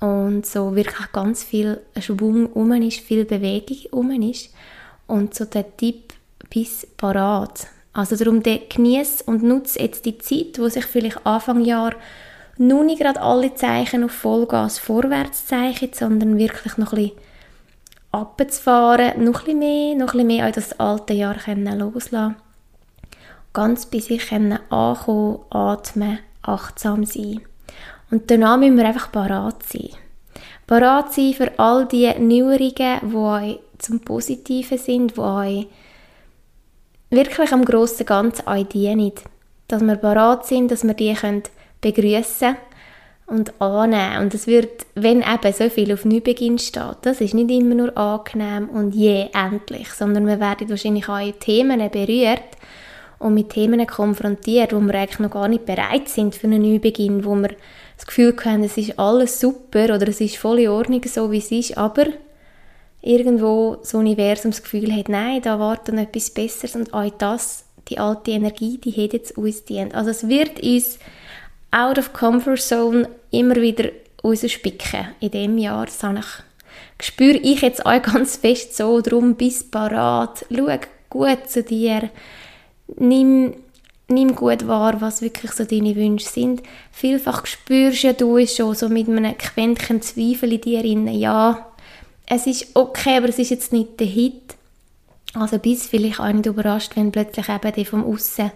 Und 0.00 0.46
so 0.46 0.76
wirklich 0.76 1.12
ganz 1.12 1.42
viel 1.42 1.80
Schwung 1.98 2.46
um 2.52 2.72
ist, 2.72 3.00
viel 3.00 3.24
Bewegung 3.24 3.78
um 3.90 4.10
ist. 4.22 4.52
Und 5.06 5.34
so 5.34 5.44
der 5.44 5.76
Tipp 5.76 6.12
bis 6.50 6.86
parat. 6.96 7.66
Also 7.92 8.16
darum 8.16 8.42
genieß 8.42 9.22
und 9.22 9.42
nutze 9.42 9.80
jetzt 9.80 10.04
die 10.04 10.18
Zeit, 10.18 10.58
wo 10.58 10.68
sich 10.68 10.84
vielleicht 10.84 11.24
Anfang 11.26 11.64
Jahr 11.64 11.94
noch 12.58 12.84
nicht 12.84 13.00
gerade 13.00 13.20
alle 13.20 13.54
Zeichen 13.54 14.04
auf 14.04 14.12
Vollgas 14.12 14.78
vorwärts 14.78 15.46
zeichnen, 15.46 15.92
sondern 15.92 16.38
wirklich 16.38 16.76
noch 16.76 16.92
ein 16.92 17.02
bisschen 17.04 17.18
abzufahren, 18.12 19.24
noch 19.24 19.40
ein 19.40 19.44
bisschen 19.44 19.58
mehr, 19.58 19.94
noch 19.94 20.14
ein 20.14 20.18
bisschen 20.18 20.26
mehr 20.26 20.48
auch 20.48 20.52
das 20.52 20.78
alte 20.78 21.14
Jahr 21.14 21.36
loslassen 21.46 22.36
Ganz 23.54 23.86
bei 23.86 24.00
sich 24.00 24.30
ankommen, 24.30 25.38
atmen, 25.48 26.18
achtsam 26.42 27.06
sein. 27.06 27.40
Und 28.10 28.30
danach 28.30 28.58
müssen 28.58 28.76
wir 28.76 28.84
einfach 28.84 29.10
parat 29.10 29.62
sein. 29.62 29.88
Parat 30.66 31.14
sein 31.14 31.32
für 31.32 31.58
all 31.58 31.86
die 31.86 32.12
Neuerungen, 32.18 33.00
die 33.02 33.16
euch 33.16 33.58
zum 33.78 34.00
Positiven 34.00 34.76
sind, 34.76 35.16
die 35.16 35.20
euch 35.20 35.66
wirklich 37.10 37.52
am 37.52 37.64
grossen 37.64 38.04
Ganzen 38.04 38.46
euch 38.46 38.66
dienen. 38.66 39.12
Dass 39.68 39.82
wir 39.82 39.96
parat 39.96 40.46
sind, 40.46 40.70
dass 40.70 40.84
wir 40.84 40.94
die 40.94 41.16
begrüßen 41.80 42.56
können 42.56 42.56
und 43.26 43.60
annehmen. 43.60 44.22
Und 44.22 44.34
es 44.34 44.46
wird, 44.46 44.86
wenn 44.94 45.22
eben 45.22 45.52
so 45.52 45.68
viel 45.70 45.92
auf 45.92 46.04
Neubeginn 46.04 46.58
steht, 46.58 46.98
das 47.02 47.20
ist 47.20 47.34
nicht 47.34 47.50
immer 47.50 47.74
nur 47.74 47.96
angenehm 47.96 48.68
und 48.68 48.94
je 48.94 49.28
endlich, 49.32 49.90
sondern 49.90 50.26
wir 50.26 50.40
werden 50.40 50.68
wahrscheinlich 50.68 51.08
auch 51.08 51.30
Themen 51.40 51.90
berührt 51.90 52.42
und 53.24 53.32
mit 53.32 53.50
Themen 53.50 53.86
konfrontiert, 53.86 54.74
wo 54.74 54.80
wir 54.80 54.94
eigentlich 54.94 55.18
noch 55.18 55.30
gar 55.30 55.48
nicht 55.48 55.64
bereit 55.64 56.10
sind 56.10 56.34
für 56.34 56.46
einen 56.46 56.60
Neubeginn, 56.60 57.24
wo 57.24 57.34
wir 57.34 57.50
das 57.96 58.06
Gefühl 58.06 58.36
haben, 58.44 58.62
es 58.62 58.76
ist 58.76 58.98
alles 58.98 59.40
super 59.40 59.84
oder 59.84 60.06
es 60.08 60.20
ist 60.20 60.36
voll 60.36 60.58
in 60.58 60.68
Ordnung, 60.68 61.00
so 61.06 61.32
wie 61.32 61.38
es 61.38 61.50
ist, 61.50 61.78
aber 61.78 62.04
irgendwo 63.00 63.76
das 63.76 63.94
Universum 63.94 64.50
das 64.50 64.62
Gefühl 64.62 64.94
hat, 64.94 65.08
nein, 65.08 65.40
da 65.40 65.58
wartet 65.58 65.96
etwas 65.96 66.28
Besseres 66.30 66.76
und 66.76 66.92
auch 66.92 67.10
das, 67.16 67.64
die 67.88 67.98
alte 67.98 68.32
Energie, 68.32 68.76
die 68.76 68.92
hat 68.92 69.14
jetzt 69.14 69.38
uns 69.38 69.64
dient. 69.64 69.94
Also 69.94 70.10
es 70.10 70.28
wird 70.28 70.62
uns 70.62 70.98
out 71.70 71.98
of 71.98 72.12
comfort 72.12 72.58
zone 72.58 73.08
immer 73.30 73.56
wieder 73.56 73.88
rausspicken 74.22 75.08
in 75.20 75.30
dem 75.30 75.56
Jahr. 75.56 75.86
Das 75.86 76.02
habe 76.02 76.18
ich, 76.18 77.06
spüre 77.06 77.38
ich 77.38 77.62
jetzt 77.62 77.86
auch 77.86 78.02
ganz 78.02 78.36
fest 78.36 78.76
so. 78.76 79.00
Darum 79.00 79.34
bist 79.34 79.70
parat. 79.70 80.44
Schau 80.54 80.68
gut 81.08 81.48
zu 81.48 81.62
dir. 81.62 82.10
Nimm, 82.96 83.54
nimm 84.08 84.34
gut 84.34 84.66
wahr, 84.66 85.00
was 85.00 85.22
wirklich 85.22 85.52
so 85.52 85.64
deine 85.64 85.96
Wünsche 85.96 86.28
sind. 86.28 86.62
Vielfach 86.92 87.46
spürst 87.46 88.02
ja 88.02 88.12
du 88.12 88.38
es 88.38 88.56
schon 88.56 88.74
so 88.74 88.88
mit 88.88 89.08
einem 89.08 89.36
Quäntchen 89.36 90.02
Zweifel 90.02 90.52
in 90.52 90.60
dir 90.60 90.82
drin. 90.82 91.08
Ja, 91.08 91.66
es 92.26 92.46
ist 92.46 92.68
okay, 92.74 93.16
aber 93.18 93.28
es 93.28 93.38
ist 93.38 93.50
jetzt 93.50 93.72
nicht 93.72 94.00
der 94.00 94.06
Hit. 94.06 94.56
Also 95.34 95.58
bist 95.58 95.86
vielleicht 95.86 96.20
auch 96.20 96.32
nicht 96.32 96.46
überrascht, 96.46 96.92
wenn 96.94 97.12
plötzlich 97.12 97.48
eben 97.48 97.72
die 97.72 97.84
vom 97.84 98.04
Aussen 98.04 98.52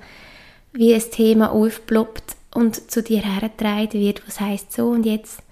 wie 0.72 0.94
ein 0.94 1.10
Thema 1.10 1.50
aufploppt 1.50 2.36
und 2.54 2.90
zu 2.90 3.02
dir 3.02 3.20
hergetragen 3.20 4.00
wird, 4.00 4.26
was 4.26 4.40
heißt 4.40 4.72
so 4.72 4.90
und 4.90 5.04
jetzt 5.06 5.42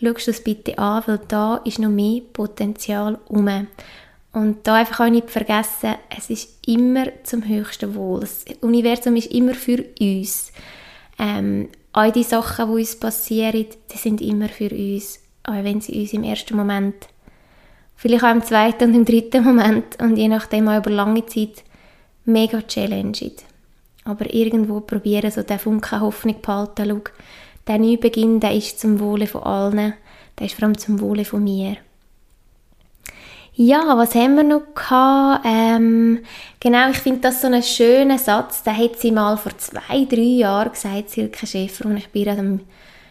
schaust 0.00 0.26
du 0.26 0.30
es 0.30 0.44
bitte 0.44 0.78
an, 0.78 1.02
weil 1.06 1.20
da 1.28 1.56
ist 1.64 1.78
noch 1.78 1.88
mehr 1.88 2.20
Potenzial 2.32 3.18
um. 3.26 3.48
Und 4.36 4.66
da 4.66 4.74
einfach 4.74 5.06
auch 5.06 5.10
nicht 5.10 5.30
vergessen, 5.30 5.94
es 6.14 6.28
ist 6.28 6.68
immer 6.68 7.06
zum 7.22 7.48
höchsten 7.48 7.94
Wohl. 7.94 8.20
Das 8.20 8.44
Universum 8.60 9.16
ist 9.16 9.32
immer 9.32 9.54
für 9.54 9.82
uns. 9.98 10.52
Ähm, 11.18 11.70
all 11.94 12.12
die 12.12 12.22
Sachen, 12.22 12.66
die 12.66 12.80
uns 12.80 13.00
passieren, 13.00 13.64
die 13.90 13.96
sind 13.96 14.20
immer 14.20 14.50
für 14.50 14.68
uns, 14.68 15.20
auch 15.42 15.64
wenn 15.64 15.80
sie 15.80 15.98
uns 15.98 16.12
im 16.12 16.22
ersten 16.22 16.54
Moment, 16.54 17.08
vielleicht 17.94 18.24
auch 18.24 18.30
im 18.30 18.42
zweiten 18.42 18.90
und 18.90 18.94
im 18.94 19.04
dritten 19.06 19.42
Moment 19.42 19.98
und 20.02 20.16
je 20.16 20.28
nachdem 20.28 20.68
auch 20.68 20.80
über 20.80 20.90
lange 20.90 21.24
Zeit 21.24 21.64
mega 22.26 22.60
challengen 22.60 23.32
aber 24.04 24.34
irgendwo 24.34 24.80
probieren, 24.80 25.30
so 25.30 25.44
den 25.44 25.58
Funken 25.58 26.02
Hoffnung 26.02 26.42
behalten, 26.42 26.86
schau, 26.86 27.00
der 27.66 27.78
Neubeginn, 27.78 28.38
der 28.40 28.52
ist 28.52 28.80
zum 28.80 29.00
Wohle 29.00 29.28
von 29.28 29.44
allen, 29.44 29.94
der 30.38 30.46
ist 30.46 30.56
vor 30.56 30.64
allem 30.64 30.76
zum 30.76 31.00
Wohle 31.00 31.24
von 31.24 31.42
mir. 31.42 31.78
Ja, 33.58 33.96
was 33.96 34.14
haben 34.14 34.36
wir 34.36 34.42
noch 34.42 34.74
gehabt? 34.74 35.46
Ähm, 35.46 36.20
genau, 36.60 36.90
ich 36.90 36.98
finde 36.98 37.20
das 37.20 37.40
so 37.40 37.46
einen 37.46 37.62
schönen 37.62 38.18
Satz, 38.18 38.62
den 38.62 38.76
hat 38.76 38.98
sie 38.98 39.10
mal 39.10 39.38
vor 39.38 39.56
zwei, 39.56 40.04
drei 40.04 40.20
Jahren 40.20 40.72
gesagt, 40.72 41.08
Silke 41.08 41.46
Schäfer, 41.46 41.86
und 41.86 41.96
ich 41.96 42.08
bin 42.08 42.28
an 42.28 42.36
dem 42.36 42.60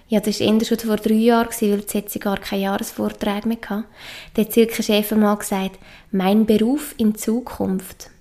ja, 0.07 0.19
das 0.19 0.39
war 0.39 0.47
eher 0.47 0.63
schon 0.63 0.77
vor 0.77 0.97
drei 0.97 1.15
Jahren, 1.15 1.49
weil 1.49 1.79
jetzt 1.79 1.95
hat 1.95 2.11
sie 2.11 2.19
gar 2.19 2.37
keinen 2.37 2.61
Jahresvortrag 2.61 3.47
mehr 3.47 3.57
gehabt. 3.57 3.87
Da 4.35 4.43
hat 4.43 4.53
Silke 4.53 4.83
Schäfer 4.83 5.15
mal 5.15 5.35
gesagt, 5.35 5.79
mein 6.11 6.45
Beruf 6.45 6.93
in 6.97 7.15
Zukunft 7.15 8.11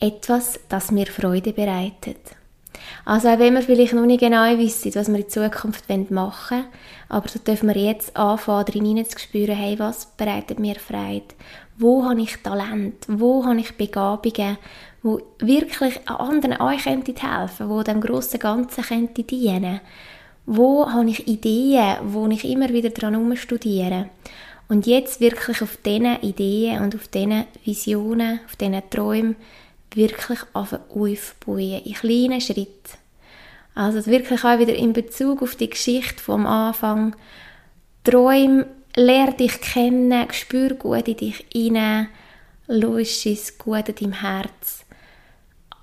etwas, 0.00 0.58
das 0.68 0.90
mir 0.90 1.06
Freude 1.06 1.52
bereitet. 1.52 2.18
Also 3.04 3.28
auch 3.28 3.38
wenn 3.38 3.54
wir 3.54 3.62
vielleicht 3.62 3.92
noch 3.92 4.06
nicht 4.06 4.20
genau 4.20 4.58
wissen, 4.58 4.92
was 4.96 5.08
wir 5.08 5.20
in 5.20 5.28
Zukunft 5.28 5.88
machen 5.88 6.10
wollen, 6.10 6.64
aber 7.12 7.28
so 7.28 7.38
dürfen 7.38 7.68
wir 7.68 7.76
jetzt 7.76 8.16
anfangen, 8.16 8.64
drin 8.64 9.04
zu 9.04 9.18
spüren, 9.18 9.54
hey, 9.54 9.78
was 9.78 10.06
bereitet 10.16 10.58
mir 10.58 10.76
Freude? 10.76 11.34
Wo 11.76 12.04
habe 12.04 12.22
ich 12.22 12.38
Talent? 12.38 13.04
Wo 13.06 13.44
habe 13.44 13.60
ich 13.60 13.76
Begabungen, 13.76 14.56
wo 15.02 15.20
wirklich 15.38 16.00
anderen 16.08 16.60
euch 16.60 16.86
helfen 16.86 17.14
könnten, 17.14 17.68
wo 17.68 17.82
dem 17.82 18.00
grossen 18.00 18.40
Ganzen 18.40 18.82
könnte 18.82 19.24
dienen 19.24 19.80
Wo 20.46 20.90
habe 20.90 21.10
ich 21.10 21.28
Ideen, 21.28 21.96
wo 22.04 22.26
ich 22.28 22.44
immer 22.44 22.70
wieder 22.70 22.90
dran 22.90 23.36
studiere? 23.36 24.08
Und 24.68 24.86
jetzt 24.86 25.20
wirklich 25.20 25.60
auf 25.60 25.76
diesen 25.84 26.18
Ideen 26.22 26.82
und 26.82 26.94
auf 26.94 27.08
diesen 27.08 27.44
Visionen, 27.62 28.40
auf 28.46 28.56
diesen 28.56 28.82
Träumen 28.88 29.36
wirklich 29.94 30.38
aufbauen, 30.54 31.82
in 31.84 31.92
kleinen 31.92 32.40
Schritten. 32.40 33.01
Also 33.74 34.04
wirklich 34.06 34.44
auch 34.44 34.58
wieder 34.58 34.74
in 34.74 34.92
Bezug 34.92 35.42
auf 35.42 35.56
die 35.56 35.70
Geschichte 35.70 36.22
vom 36.22 36.46
Anfang. 36.46 37.16
Träum, 38.04 38.64
lerne 38.96 39.34
dich 39.34 39.60
kennen, 39.60 40.28
spür 40.32 40.74
gut 40.74 41.08
in 41.08 41.16
dich 41.16 41.46
hinein, 41.52 42.08
lösch 42.66 43.26
es 43.26 43.56
gut 43.56 43.88
in 43.88 43.94
deinem 43.94 44.12
Herz. 44.20 44.84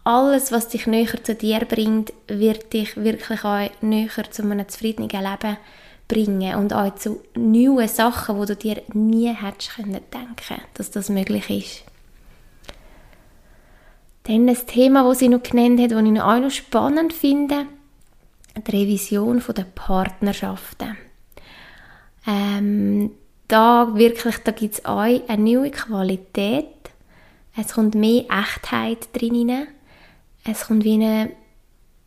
Alles, 0.03 0.51
was 0.51 0.69
dich 0.69 0.87
näher 0.87 1.23
zu 1.23 1.35
dir 1.35 1.59
bringt, 1.61 2.13
wird 2.27 2.73
dich 2.73 2.95
wirklich 2.95 3.43
auch 3.43 3.69
näher 3.81 4.31
zu 4.31 4.43
einem 4.43 4.67
zufriedenen 4.67 5.09
Leben 5.09 5.57
bringen 6.07 6.55
und 6.55 6.73
auch 6.73 6.95
zu 6.95 7.21
neuen 7.35 7.87
Sachen, 7.87 8.37
wo 8.37 8.45
du 8.45 8.55
dir 8.55 8.81
nie 8.93 9.33
hättest 9.33 9.77
denken 9.77 10.35
können, 10.47 10.61
dass 10.73 10.91
das 10.91 11.09
möglich 11.09 11.49
ist. 11.49 11.83
Dann 14.23 14.49
ein 14.49 14.57
Thema, 14.67 15.07
das 15.07 15.19
sie 15.19 15.29
noch 15.29 15.43
genannt 15.43 15.79
hat, 15.79 15.91
das 15.91 16.03
ich 16.03 16.21
auch 16.21 16.39
noch 16.39 16.51
spannend 16.51 17.13
finde, 17.13 17.65
die 18.67 18.71
Revision 18.71 19.43
der 19.55 19.63
Partnerschaften. 19.63 20.97
Ähm, 22.27 23.11
da 23.47 23.95
wirklich, 23.95 24.37
da 24.39 24.51
gibt 24.51 24.75
es 24.75 24.85
auch 24.85 24.99
eine 24.99 25.37
neue 25.37 25.71
Qualität. 25.71 26.65
Es 27.57 27.73
kommt 27.73 27.95
mehr 27.95 28.25
Echtheit 28.29 29.09
drin 29.13 29.67
Es 30.45 30.67
kommt 30.67 30.83
wie 30.83 30.93
eine, 30.93 31.31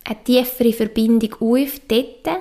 eine 0.05 0.25
tiefere 0.25 0.73
Verbindung 0.73 1.35
auf, 1.41 1.81
dort, 1.89 2.41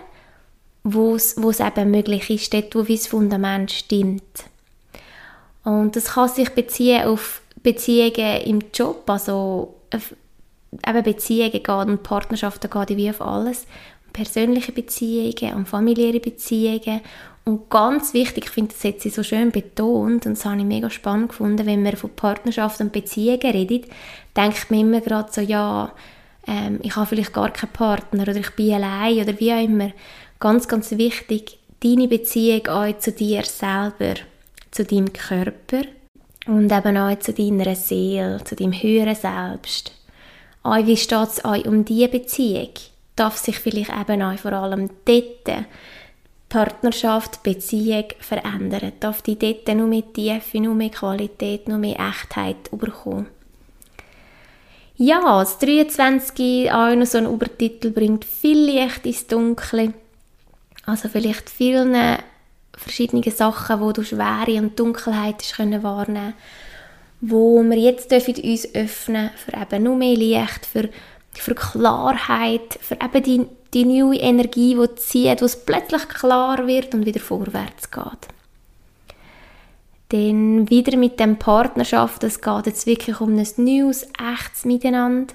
wo 0.83 1.15
es, 1.15 1.35
eben 1.37 1.91
möglich 1.91 2.29
ist, 2.29 2.53
dort, 2.53 2.75
wo 2.75 2.83
das 2.83 3.07
Fundament 3.07 3.71
stimmt. 3.71 4.45
Und 5.63 5.95
das 5.95 6.13
kann 6.13 6.29
sich 6.29 6.49
beziehen 6.51 7.05
auf 7.05 7.41
Beziehungen 7.61 8.41
im 8.41 8.63
Job, 8.73 9.03
also 9.07 9.75
eben 9.93 11.03
Beziehungen 11.03 11.89
und 11.89 12.03
Partnerschaften 12.03 12.69
geht 12.69 12.97
wie 12.97 13.09
auf 13.09 13.21
alles. 13.21 13.67
Persönliche 14.13 14.71
Beziehungen 14.71 15.55
und 15.55 15.67
familiäre 15.67 16.19
Beziehungen. 16.19 17.01
Und 17.43 17.69
ganz 17.69 18.13
wichtig, 18.13 18.45
ich 18.45 18.51
finde, 18.51 18.73
das 18.73 18.83
hat 18.83 19.01
sie 19.01 19.09
so 19.09 19.23
schön 19.23 19.51
betont 19.51 20.25
und 20.25 20.37
das 20.37 20.45
habe 20.45 20.57
ich 20.57 20.63
mega 20.63 20.89
spannend 20.89 21.29
gefunden, 21.29 21.65
wenn 21.65 21.81
man 21.81 21.95
von 21.95 22.11
Partnerschaften 22.11 22.83
und 22.83 22.93
Beziehungen 22.93 23.41
redet, 23.41 23.85
denkt 24.37 24.69
man 24.69 24.79
immer 24.79 25.01
gerade 25.01 25.31
so, 25.31 25.41
ja, 25.41 25.91
ähm, 26.47 26.79
ich 26.83 26.95
habe 26.95 27.07
vielleicht 27.07 27.33
gar 27.33 27.51
keinen 27.51 27.73
Partner 27.73 28.23
oder 28.23 28.35
ich 28.35 28.51
bin 28.51 28.73
allein 28.73 29.19
oder 29.19 29.39
wie 29.39 29.53
auch 29.53 29.63
immer. 29.63 29.91
Ganz, 30.39 30.67
ganz 30.67 30.91
wichtig, 30.91 31.57
deine 31.83 32.07
Beziehung 32.07 32.67
auch 32.67 32.97
zu 32.99 33.11
dir 33.11 33.43
selber, 33.43 34.15
zu 34.69 34.85
deinem 34.85 35.11
Körper, 35.11 35.81
und 36.47 36.71
eben 36.71 36.97
auch 36.97 37.19
zu 37.19 37.33
deiner 37.33 37.75
Seele, 37.75 38.43
zu 38.43 38.55
deinem 38.55 38.73
höheren 38.73 39.15
Selbst. 39.15 39.91
Auch 40.63 40.85
wie 40.85 40.97
steht 40.97 41.29
es 41.29 41.45
euch 41.45 41.65
um 41.65 41.85
diese 41.85 42.07
Beziehung? 42.07 42.69
Darf 43.21 43.37
sich 43.37 43.59
vielleicht 43.59 43.91
eben 43.91 44.23
auch 44.23 44.35
vor 44.39 44.53
allem 44.53 44.89
dort 45.05 45.65
Partnerschaft, 46.49 47.43
Beziehung 47.43 48.05
verändern? 48.19 48.93
Darf 48.99 49.21
die 49.21 49.37
dort 49.37 49.67
nur 49.67 49.85
mehr 49.85 50.11
Tiefe, 50.11 50.59
nur 50.59 50.73
mehr 50.73 50.89
Qualität, 50.89 51.69
nur 51.69 51.77
mehr 51.77 51.99
Echtheit 51.99 52.71
bekommen? 52.71 53.27
Ja, 54.95 55.21
das 55.39 55.59
23 55.59 56.71
auch 56.71 56.95
noch 56.95 57.05
so 57.05 57.19
ein 57.19 57.31
Übertitel 57.31 57.91
bringt 57.91 58.25
viel 58.25 58.57
Licht 58.57 59.05
ins 59.05 59.27
Dunkle. 59.27 59.93
Also 60.87 61.07
vielleicht 61.07 61.47
vielen 61.51 61.95
verschiedene 62.75 63.29
Sachen, 63.29 63.81
wo 63.81 63.91
du 63.91 64.03
Schwere 64.03 64.57
und 64.57 64.79
Dunkelheit 64.79 65.43
können 65.55 65.83
wahrnehmen 65.83 66.33
wo 67.21 67.61
wir 67.61 67.77
jetzt 67.77 68.11
dürfen 68.11 68.33
uns 68.33 68.73
öffnen 68.73 69.29
für 69.35 69.55
eben 69.55 69.83
noch 69.83 69.95
mehr 69.95 70.15
Licht, 70.15 70.65
für, 70.65 70.89
für 71.33 71.55
Klarheit, 71.55 72.77
für 72.81 72.95
eben 72.95 73.23
die, 73.23 73.47
die 73.73 73.85
neue 73.85 74.19
Energie, 74.19 74.75
die 74.75 74.95
zieht, 74.95 75.41
wo 75.41 75.45
es 75.45 75.55
plötzlich 75.55 76.07
klar 76.09 76.67
wird 76.67 76.93
und 76.93 77.05
wieder 77.05 77.19
vorwärts 77.19 77.89
geht. 77.91 78.27
Dann 80.09 80.69
wieder 80.69 80.97
mit 80.97 81.19
dem 81.19 81.37
Partnerschaft, 81.37 82.23
es 82.23 82.41
geht 82.41 82.65
jetzt 82.65 82.85
wirklich 82.85 83.21
um 83.21 83.37
ein 83.37 83.47
neues, 83.55 84.03
echtes 84.03 84.65
Miteinander. 84.65 85.33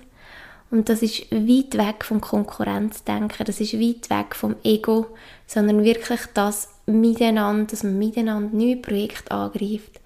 Und 0.71 0.89
das 0.89 1.01
ist 1.01 1.31
weit 1.31 1.79
weg 1.79 2.05
vom 2.05 2.21
Konkurrenzdenken, 2.21 3.47
das 3.47 3.61
ist 3.61 3.75
weit 3.75 4.11
weg 4.11 4.35
vom 4.35 4.57
Ego, 4.65 5.07
sondern 5.47 5.85
wirklich 5.85 6.21
das 6.35 6.69
Miteinander, 6.87 7.67
dass 7.71 7.85
man 7.85 7.99
miteinander 7.99 8.55
neue 8.55 8.77
Projekte 8.77 9.31
angreift, 9.31 10.01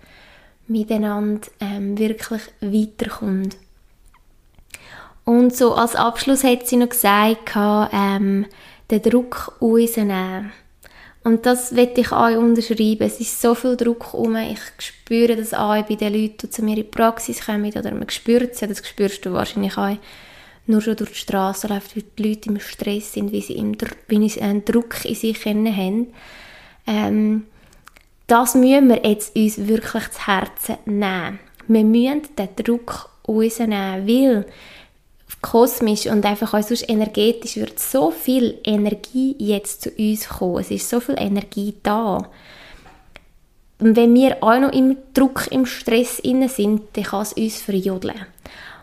miteinander 0.69 1.49
ähm, 1.61 1.99
wirklich 1.99 2.43
weiterkommt. 2.61 3.57
Und 5.31 5.57
so 5.57 5.75
als 5.75 5.95
Abschluss 5.95 6.43
hat 6.43 6.67
sie 6.67 6.77
noch 6.77 6.89
gesagt, 6.89 7.53
ähm, 7.55 8.47
den 8.91 9.01
Druck 9.01 9.57
rausnehmen. 9.63 10.51
Und 11.23 11.47
das 11.47 11.77
werde 11.77 12.01
ich 12.01 12.11
euch 12.11 12.37
unterschreiben. 12.37 13.07
Es 13.07 13.21
ist 13.21 13.41
so 13.41 13.55
viel 13.55 13.77
Druck 13.77 14.13
um. 14.13 14.35
Ich 14.35 14.59
spüre 14.79 15.37
das 15.37 15.55
auch 15.55 15.81
bei 15.87 15.95
den 15.95 16.15
Leuten, 16.15 16.37
die 16.43 16.51
zu 16.51 16.65
mir 16.65 16.71
in 16.71 16.77
die 16.79 16.83
Praxis 16.83 17.47
kommen. 17.47 17.73
Oder 17.73 17.95
man 17.95 18.11
spürt 18.11 18.55
es 18.55 18.61
ja, 18.61 18.67
das 18.67 18.85
spürst 18.85 19.25
du 19.25 19.33
wahrscheinlich 19.33 19.79
auch. 19.79 19.97
Nur 20.67 20.81
schon 20.81 20.97
durch 20.97 21.11
die 21.11 21.19
Straße 21.19 21.69
läuft, 21.69 21.95
wie 21.95 22.03
die 22.03 22.29
Leute 22.29 22.49
im 22.49 22.59
Stress 22.59 23.13
sind, 23.13 23.31
wie 23.31 23.41
sie, 23.41 23.77
wie 24.09 24.29
sie 24.29 24.43
einen 24.43 24.65
Druck 24.65 25.05
in 25.05 25.15
sich 25.15 25.47
haben. 25.47 26.09
Ähm, 26.89 27.47
das 28.27 28.57
müssen 28.57 28.89
wir 28.89 29.09
jetzt 29.09 29.37
uns 29.37 29.69
wirklich 29.69 30.11
zu 30.11 30.27
Herzen 30.27 30.79
nehmen. 30.87 31.39
Wir 31.69 31.85
müssen 31.85 32.23
den 32.37 32.49
Druck 32.57 33.11
rausnehmen, 33.29 34.09
weil 34.09 34.45
kosmisch 35.43 36.07
und 36.07 36.25
einfach 36.25 36.55
auch 36.55 36.63
sonst 36.63 36.89
energetisch 36.89 37.57
wird 37.57 37.79
so 37.79 38.11
viel 38.11 38.59
Energie 38.65 39.37
jetzt 39.39 39.83
zu 39.83 39.91
uns 39.91 40.29
kommen. 40.29 40.61
Es 40.61 40.71
ist 40.71 40.89
so 40.89 41.01
viel 41.01 41.17
Energie 41.19 41.75
da. 41.83 42.29
Und 43.79 43.97
wenn 43.97 44.15
wir 44.15 44.43
auch 44.43 44.59
noch 44.59 44.73
im 44.73 44.97
Druck, 45.15 45.47
im 45.51 45.65
Stress 45.65 46.19
inne 46.19 46.49
sind, 46.49 46.83
dann 46.95 47.05
kann 47.05 47.23
es 47.23 47.33
uns 47.33 47.63
verjodeln. 47.63 48.27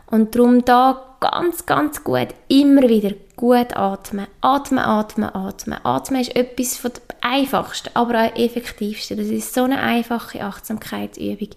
Und 0.08 0.36
darum 0.36 0.66
da 0.66 1.16
ganz, 1.20 1.66
ganz 1.66 2.04
gut 2.04 2.30
immer 2.48 2.84
wieder 2.84 3.12
gut 3.36 3.76
atmen. 3.76 4.28
Atmen, 4.42 4.80
atmen, 4.80 5.30
atmen. 5.30 5.80
Atmen 5.84 6.22
ist 6.22 6.36
etwas 6.36 6.78
von 6.78 6.92
der 6.94 7.02
einfachsten, 7.30 7.90
aber 7.94 8.26
auch 8.26 8.36
effektivsten. 8.36 9.18
Das 9.18 9.28
ist 9.28 9.54
so 9.54 9.64
eine 9.64 9.80
einfache 9.80 10.44
Achtsamkeitsübung 10.44 11.50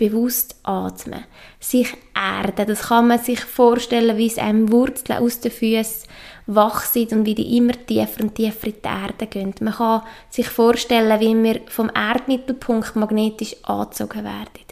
bewusst 0.00 0.56
atmen, 0.62 1.24
sich 1.60 1.94
erden. 2.14 2.66
Das 2.66 2.88
kann 2.88 3.08
man 3.08 3.18
sich 3.18 3.40
vorstellen, 3.40 4.16
wie 4.16 4.28
es 4.28 4.38
einem 4.38 4.72
Wurzeln 4.72 5.18
aus 5.18 5.40
den 5.40 5.52
Füßen 5.52 6.08
wach 6.46 6.82
sind 6.84 7.12
und 7.12 7.26
wie 7.26 7.34
die 7.34 7.58
immer 7.58 7.74
tiefer 7.86 8.22
und 8.22 8.34
tiefer 8.34 8.68
in 8.68 8.74
die 8.82 8.88
Erde 8.88 9.26
gehen. 9.26 9.54
Man 9.60 9.74
kann 9.74 10.02
sich 10.30 10.48
vorstellen, 10.48 11.20
wie 11.20 11.42
wir 11.42 11.60
vom 11.68 11.90
Erdmittelpunkt 11.94 12.96
magnetisch 12.96 13.56
angezogen 13.62 14.24
werden. 14.24 14.70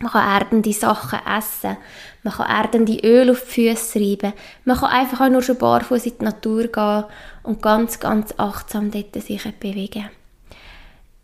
Man 0.00 0.12
kann 0.12 0.40
erdende 0.40 0.72
Sachen 0.72 1.18
essen. 1.26 1.76
Man 2.22 2.32
kann 2.32 2.48
erdende 2.48 2.98
Öl 3.00 3.30
auf 3.30 3.42
die 3.42 3.74
Füße 3.74 4.00
reiben. 4.00 4.32
Man 4.64 4.78
kann 4.78 4.90
einfach 4.90 5.26
auch 5.26 5.28
nur 5.28 5.42
schon 5.42 5.58
barfuß 5.58 6.06
in 6.06 6.18
die 6.20 6.24
Natur 6.24 6.68
gehen 6.68 7.04
und 7.42 7.60
ganz, 7.60 8.00
ganz 8.00 8.32
achtsam 8.38 8.90
dort 8.90 9.14
sich 9.22 9.42
bewegen. 9.58 10.08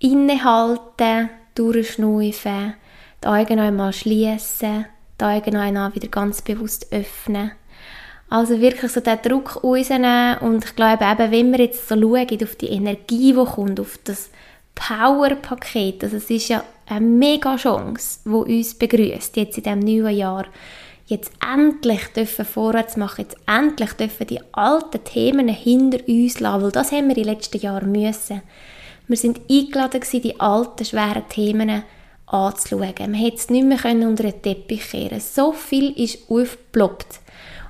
Innehalten, 0.00 1.30
durchschnaufen, 1.54 2.74
die 3.24 3.28
Augen 3.28 3.58
einmal 3.58 3.92
schließen, 3.92 4.84
die 5.18 5.24
Augen 5.24 5.56
einmal 5.56 5.94
wieder 5.94 6.08
ganz 6.08 6.42
bewusst 6.42 6.92
öffnen. 6.92 7.52
Also 8.28 8.60
wirklich 8.60 8.90
so 8.92 9.00
den 9.00 9.20
Druck 9.22 9.62
rausnehmen 9.62 10.38
und 10.38 10.64
ich 10.64 10.76
glaube 10.76 11.04
eben, 11.04 11.30
wenn 11.30 11.52
wir 11.52 11.64
jetzt 11.64 11.88
so 11.88 11.94
schauen 11.94 12.42
auf 12.42 12.56
die 12.56 12.68
Energie, 12.68 13.32
die 13.32 13.44
kommt, 13.44 13.80
auf 13.80 13.98
das 14.04 14.30
Power-Paket, 14.74 16.04
also 16.04 16.16
es 16.16 16.30
ist 16.30 16.48
ja 16.48 16.64
eine 16.86 17.00
mega 17.00 17.56
Chance, 17.56 18.20
die 18.24 18.30
uns 18.30 18.74
begrüßt 18.74 19.36
jetzt 19.36 19.58
in 19.58 19.62
diesem 19.62 19.80
neuen 19.80 20.16
Jahr, 20.16 20.46
jetzt 21.06 21.32
endlich 21.46 22.06
dürfen 22.08 22.44
vorwärts 22.44 22.96
machen, 22.96 23.22
jetzt 23.22 23.36
endlich 23.46 23.92
dürfen 23.92 24.26
die 24.26 24.40
alten 24.52 25.04
Themen 25.04 25.48
hinter 25.48 25.98
uns 26.08 26.40
lassen, 26.40 26.62
weil 26.62 26.72
das 26.72 26.92
haben 26.92 27.08
wir 27.08 27.16
in 27.16 27.22
den 27.22 27.32
letzten 27.32 27.60
Jahren 27.60 27.92
müssen. 27.92 28.42
Wir 29.06 29.16
sind 29.16 29.40
eingeladen 29.50 30.00
die 30.12 30.40
alten, 30.40 30.84
schweren 30.84 31.28
Themen 31.28 31.84
anzuschauen. 32.34 32.94
Man 32.98 33.14
hätte 33.14 33.36
es 33.36 33.50
nicht 33.50 33.66
mehr 33.66 33.78
unter 33.84 34.24
den 34.24 34.42
Teppich 34.42 34.90
kehren 34.90 35.20
So 35.20 35.52
viel 35.52 35.90
ist 35.98 36.30
aufgeploppt. 36.30 37.20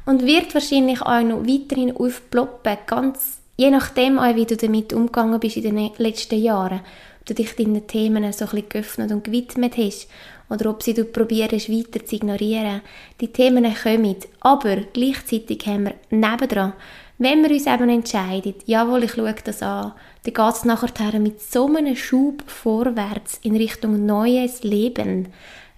Und 0.07 0.27
wird 0.27 0.55
wahrscheinlich 0.55 1.01
auch 1.03 1.23
noch 1.23 1.47
weiterhin 1.47 1.97
aufploppen, 1.97 2.77
ganz 2.87 3.39
je 3.57 3.71
nachdem 3.71 4.19
auch, 4.19 4.35
wie 4.35 4.45
du 4.45 4.57
damit 4.57 4.93
umgegangen 4.93 5.41
bist 5.41 5.57
in 5.57 5.77
den 5.77 5.91
letzten 5.97 6.43
Jahren. 6.43 6.81
Ob 7.21 7.27
du 7.27 7.35
dich 7.35 7.57
deinen 7.57 7.87
Themen 7.87 8.31
so 8.33 8.45
ein 8.45 8.51
bisschen 8.51 8.69
geöffnet 8.69 9.13
und 9.13 9.25
gewidmet 9.25 9.79
hast 9.79 10.09
oder 10.51 10.69
ob 10.69 10.83
sie 10.83 10.93
du 10.93 11.05
probierst 11.05 11.71
weiter 11.71 12.05
zu 12.05 12.17
ignorieren. 12.17 12.83
Die 13.21 13.29
Themen 13.29 13.75
kommen, 13.83 14.17
aber 14.41 14.77
gleichzeitig 14.93 15.67
haben 15.67 15.85
wir 15.85 15.95
nebendran 16.11 16.75
wenn 17.19 17.43
wir 17.43 17.51
uns 17.51 17.67
eben 17.67 17.89
entscheiden, 17.89 18.55
jawohl, 18.67 19.05
ich 19.05 19.13
schaue 19.13 19.35
das 19.45 19.63
an, 19.63 19.93
dann 20.25 20.35
geht 20.35 20.55
es 20.55 20.65
nachher 20.65 21.21
mit 21.21 21.41
so 21.41 21.67
einem 21.67 21.97
Schub 21.97 22.43
vorwärts 22.47 23.39
in 23.43 23.57
Richtung 23.57 24.07
neues 24.07 24.63
Leben, 24.63 25.29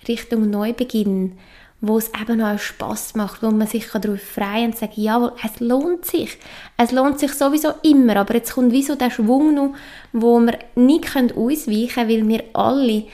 Richtung 0.06 0.48
Neubeginn, 0.48 1.32
wo 1.80 1.98
es 1.98 2.10
eben 2.20 2.40
auch 2.40 2.58
Spaß 2.58 3.16
macht, 3.16 3.42
wo 3.42 3.50
man 3.50 3.66
sich 3.66 3.86
darauf 3.88 4.20
freuen 4.20 4.66
und 4.66 4.76
sagen, 4.76 4.92
jawohl, 4.96 5.32
es 5.44 5.60
lohnt 5.60 6.04
sich. 6.04 6.38
Es 6.76 6.92
lohnt 6.92 7.18
sich 7.18 7.32
sowieso 7.32 7.70
immer, 7.82 8.16
aber 8.16 8.34
jetzt 8.34 8.54
kommt 8.54 8.72
wie 8.72 8.82
so 8.82 8.94
der 8.94 9.10
Schwung 9.10 9.54
noch, 9.54 9.74
wo 10.12 10.38
wir 10.38 10.58
nicht 10.76 11.16
ausweichen 11.16 11.88
können, 11.88 12.08
weil 12.08 12.28
wir 12.28 12.44
alle 12.54 13.04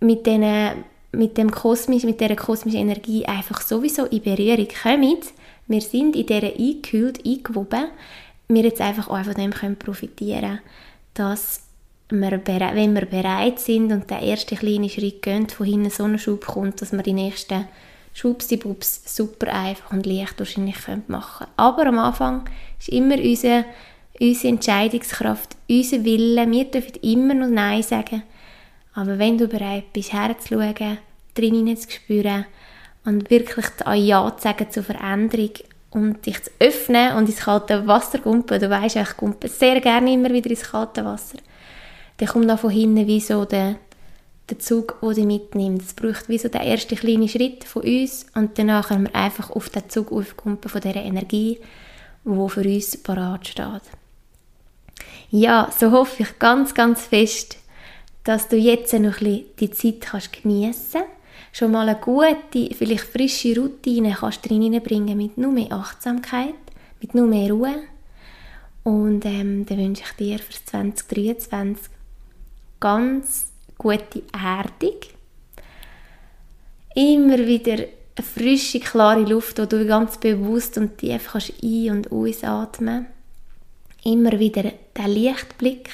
mit, 0.00 0.26
den, 0.26 0.84
mit, 1.12 1.36
dem 1.36 1.50
kosmisch, 1.50 2.04
mit 2.04 2.20
dieser 2.20 2.36
kosmischen 2.36 2.80
Energie 2.80 3.26
einfach 3.26 3.60
sowieso 3.60 4.04
in 4.06 4.22
Berührung 4.22 4.68
kommen 4.82 5.18
wir 5.70 5.82
sind 5.82 6.16
in 6.16 6.24
dieser 6.24 6.46
eingehüllt, 6.46 7.26
eingewoben, 7.26 7.88
wir 8.48 8.62
jetzt 8.62 8.80
einfach 8.80 9.08
auch 9.08 9.24
von 9.24 9.34
dem 9.34 9.52
können 9.52 9.76
profitieren 9.76 10.60
dass 11.14 11.62
wir, 12.10 12.40
wenn 12.46 12.94
wir 12.94 13.06
bereit 13.06 13.58
sind 13.58 13.92
und 13.92 14.08
der 14.08 14.20
erste 14.20 14.56
kleine 14.56 14.88
Schritt 14.88 15.20
gehen, 15.20 15.48
von 15.48 15.66
hinten 15.66 15.90
so 15.90 16.04
ein 16.04 16.18
Schub 16.18 16.46
kommt, 16.46 16.80
dass 16.80 16.92
wir 16.92 17.02
die 17.02 17.12
nächsten 17.12 17.66
Schubsi-Bubs 18.14 19.16
super 19.16 19.52
einfach 19.52 19.92
und 19.92 20.06
leicht 20.06 20.38
wahrscheinlich 20.38 20.76
machen 21.08 21.46
können. 21.46 21.50
Aber 21.56 21.86
am 21.86 21.98
Anfang 21.98 22.48
ist 22.78 22.88
immer 22.88 23.16
unsere, 23.18 23.64
unsere 24.20 24.54
Entscheidungskraft, 24.54 25.56
unser 25.68 26.04
Wille. 26.04 26.50
Wir 26.50 26.64
dürfen 26.64 26.94
immer 27.02 27.34
noch 27.34 27.48
Nein 27.48 27.82
sagen. 27.82 28.22
Aber 28.94 29.18
wenn 29.18 29.36
du 29.36 29.48
bereit 29.48 29.92
bist, 29.92 30.12
herzuschauen, 30.12 30.98
drin 31.34 31.76
zu 31.76 31.90
spüren, 31.90 32.46
und 33.04 33.30
wirklich 33.30 33.66
ein 33.84 34.04
Ja 34.04 34.36
zu 34.36 34.42
sagen 34.42 34.70
zur 34.70 34.82
Veränderung 34.82 35.50
und 35.90 36.24
dich 36.26 36.42
zu 36.42 36.50
öffnen 36.58 37.16
und 37.16 37.28
ins 37.28 37.40
kalte 37.40 37.86
Wasser 37.86 38.18
kumpen. 38.18 38.60
Du 38.60 38.68
weißt, 38.68 38.96
ich 38.96 39.16
kumpe 39.16 39.48
sehr 39.48 39.80
gerne 39.80 40.12
immer 40.12 40.30
wieder 40.30 40.50
ins 40.50 40.70
kalte 40.70 41.04
Wasser. 41.04 41.38
Dann 42.18 42.28
kommt 42.28 42.50
auch 42.50 42.58
von 42.58 42.70
hinten 42.70 43.06
wie 43.06 43.20
so 43.20 43.44
der, 43.44 43.76
der 44.50 44.58
Zug, 44.58 44.98
den 45.00 45.14
du 45.14 45.24
mitnimmst. 45.24 45.88
Es 45.88 45.94
braucht 45.94 46.28
wie 46.28 46.38
so 46.38 46.48
den 46.48 46.60
ersten 46.60 46.96
kleinen 46.96 47.28
Schritt 47.28 47.64
von 47.64 47.82
uns 47.82 48.26
und 48.34 48.58
danach 48.58 48.88
können 48.88 49.04
wir 49.04 49.14
einfach 49.14 49.50
auf 49.50 49.70
den 49.70 49.88
Zug 49.88 50.12
aufkumpen 50.12 50.70
von 50.70 50.80
dieser 50.80 50.96
Energie, 50.96 51.58
die 52.24 52.48
für 52.48 52.60
uns 52.60 52.96
parat 52.98 53.48
steht. 53.48 53.82
Ja, 55.30 55.70
so 55.78 55.92
hoffe 55.92 56.22
ich 56.22 56.38
ganz, 56.38 56.74
ganz 56.74 57.02
fest, 57.02 57.58
dass 58.24 58.48
du 58.48 58.56
jetzt 58.56 58.92
noch 58.94 59.20
ein 59.20 59.44
bisschen 59.44 59.44
die 59.60 59.70
Zeit 59.70 60.00
kannst 60.00 60.42
geniessen 60.42 61.00
kannst 61.00 61.17
schon 61.52 61.72
mal 61.72 61.88
eine 61.88 61.98
gute, 61.98 62.74
vielleicht 62.74 63.04
frische 63.04 63.58
Routine 63.58 64.16
kannst 64.18 64.44
du 64.48 64.54
reinbringen 64.54 65.16
mit 65.16 65.38
nur 65.38 65.52
mehr 65.52 65.72
Achtsamkeit, 65.72 66.54
mit 67.00 67.14
nur 67.14 67.26
mehr 67.26 67.50
Ruhe. 67.50 67.74
Und 68.84 69.24
ähm, 69.24 69.66
dann 69.66 69.78
wünsche 69.78 70.02
ich 70.04 70.16
dir 70.16 70.38
für 70.38 70.64
2023 70.64 71.90
ganz 72.80 73.52
gute 73.76 74.22
Erdung. 74.32 75.00
Immer 76.94 77.38
wieder 77.38 77.74
eine 77.74 78.24
frische, 78.24 78.80
klare 78.80 79.22
Luft, 79.22 79.58
wo 79.58 79.66
du 79.66 79.86
ganz 79.86 80.18
bewusst 80.18 80.78
und 80.78 80.98
tief 80.98 81.28
kannst 81.32 81.52
ein- 81.62 81.90
und 81.90 82.12
ausatmen 82.12 83.06
Immer 84.04 84.38
wieder 84.38 84.72
der 84.96 85.08
Lichtblick 85.08 85.90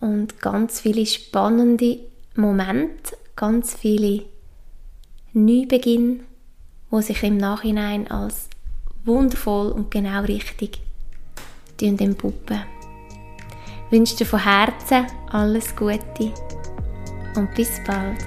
und 0.00 0.40
ganz 0.40 0.80
viele 0.80 1.06
spannende 1.06 2.00
Momente, 2.34 3.16
ganz 3.36 3.74
viele 3.74 4.24
Neubeginn, 5.32 6.20
wo 6.90 7.00
sich 7.00 7.22
im 7.22 7.36
Nachhinein 7.36 8.10
als 8.10 8.48
wundervoll 9.04 9.72
und 9.72 9.90
genau 9.90 10.20
richtig 10.22 10.80
entpuppen. 11.80 12.60
Ich 13.86 13.92
wünsche 13.92 14.16
dir 14.16 14.24
von 14.24 14.42
Herzen 14.42 15.06
alles 15.30 15.74
Gute 15.74 16.32
und 17.36 17.52
bis 17.56 17.70
bald. 17.84 18.24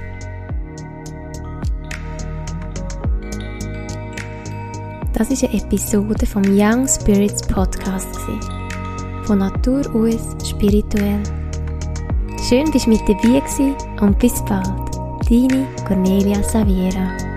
Das 5.13 5.31
ist 5.31 5.45
eine 5.45 5.53
Episode 5.53 6.25
vom 6.25 6.43
Young 6.43 6.85
Spirits 6.87 7.41
Podcast. 7.47 8.09
Von 9.23 9.39
Natur 9.39 9.81
aus 9.95 10.35
spirituell. 10.45 11.23
Schön, 12.49 12.69
dass 12.73 12.83
du 12.83 12.89
mit 12.89 13.01
dabei 13.07 13.41
warst 13.41 13.59
und 14.01 14.19
bis 14.19 14.43
bald. 14.43 14.94
Deine 15.27 15.65
Cornelia 15.87 16.43
Saviera. 16.43 17.34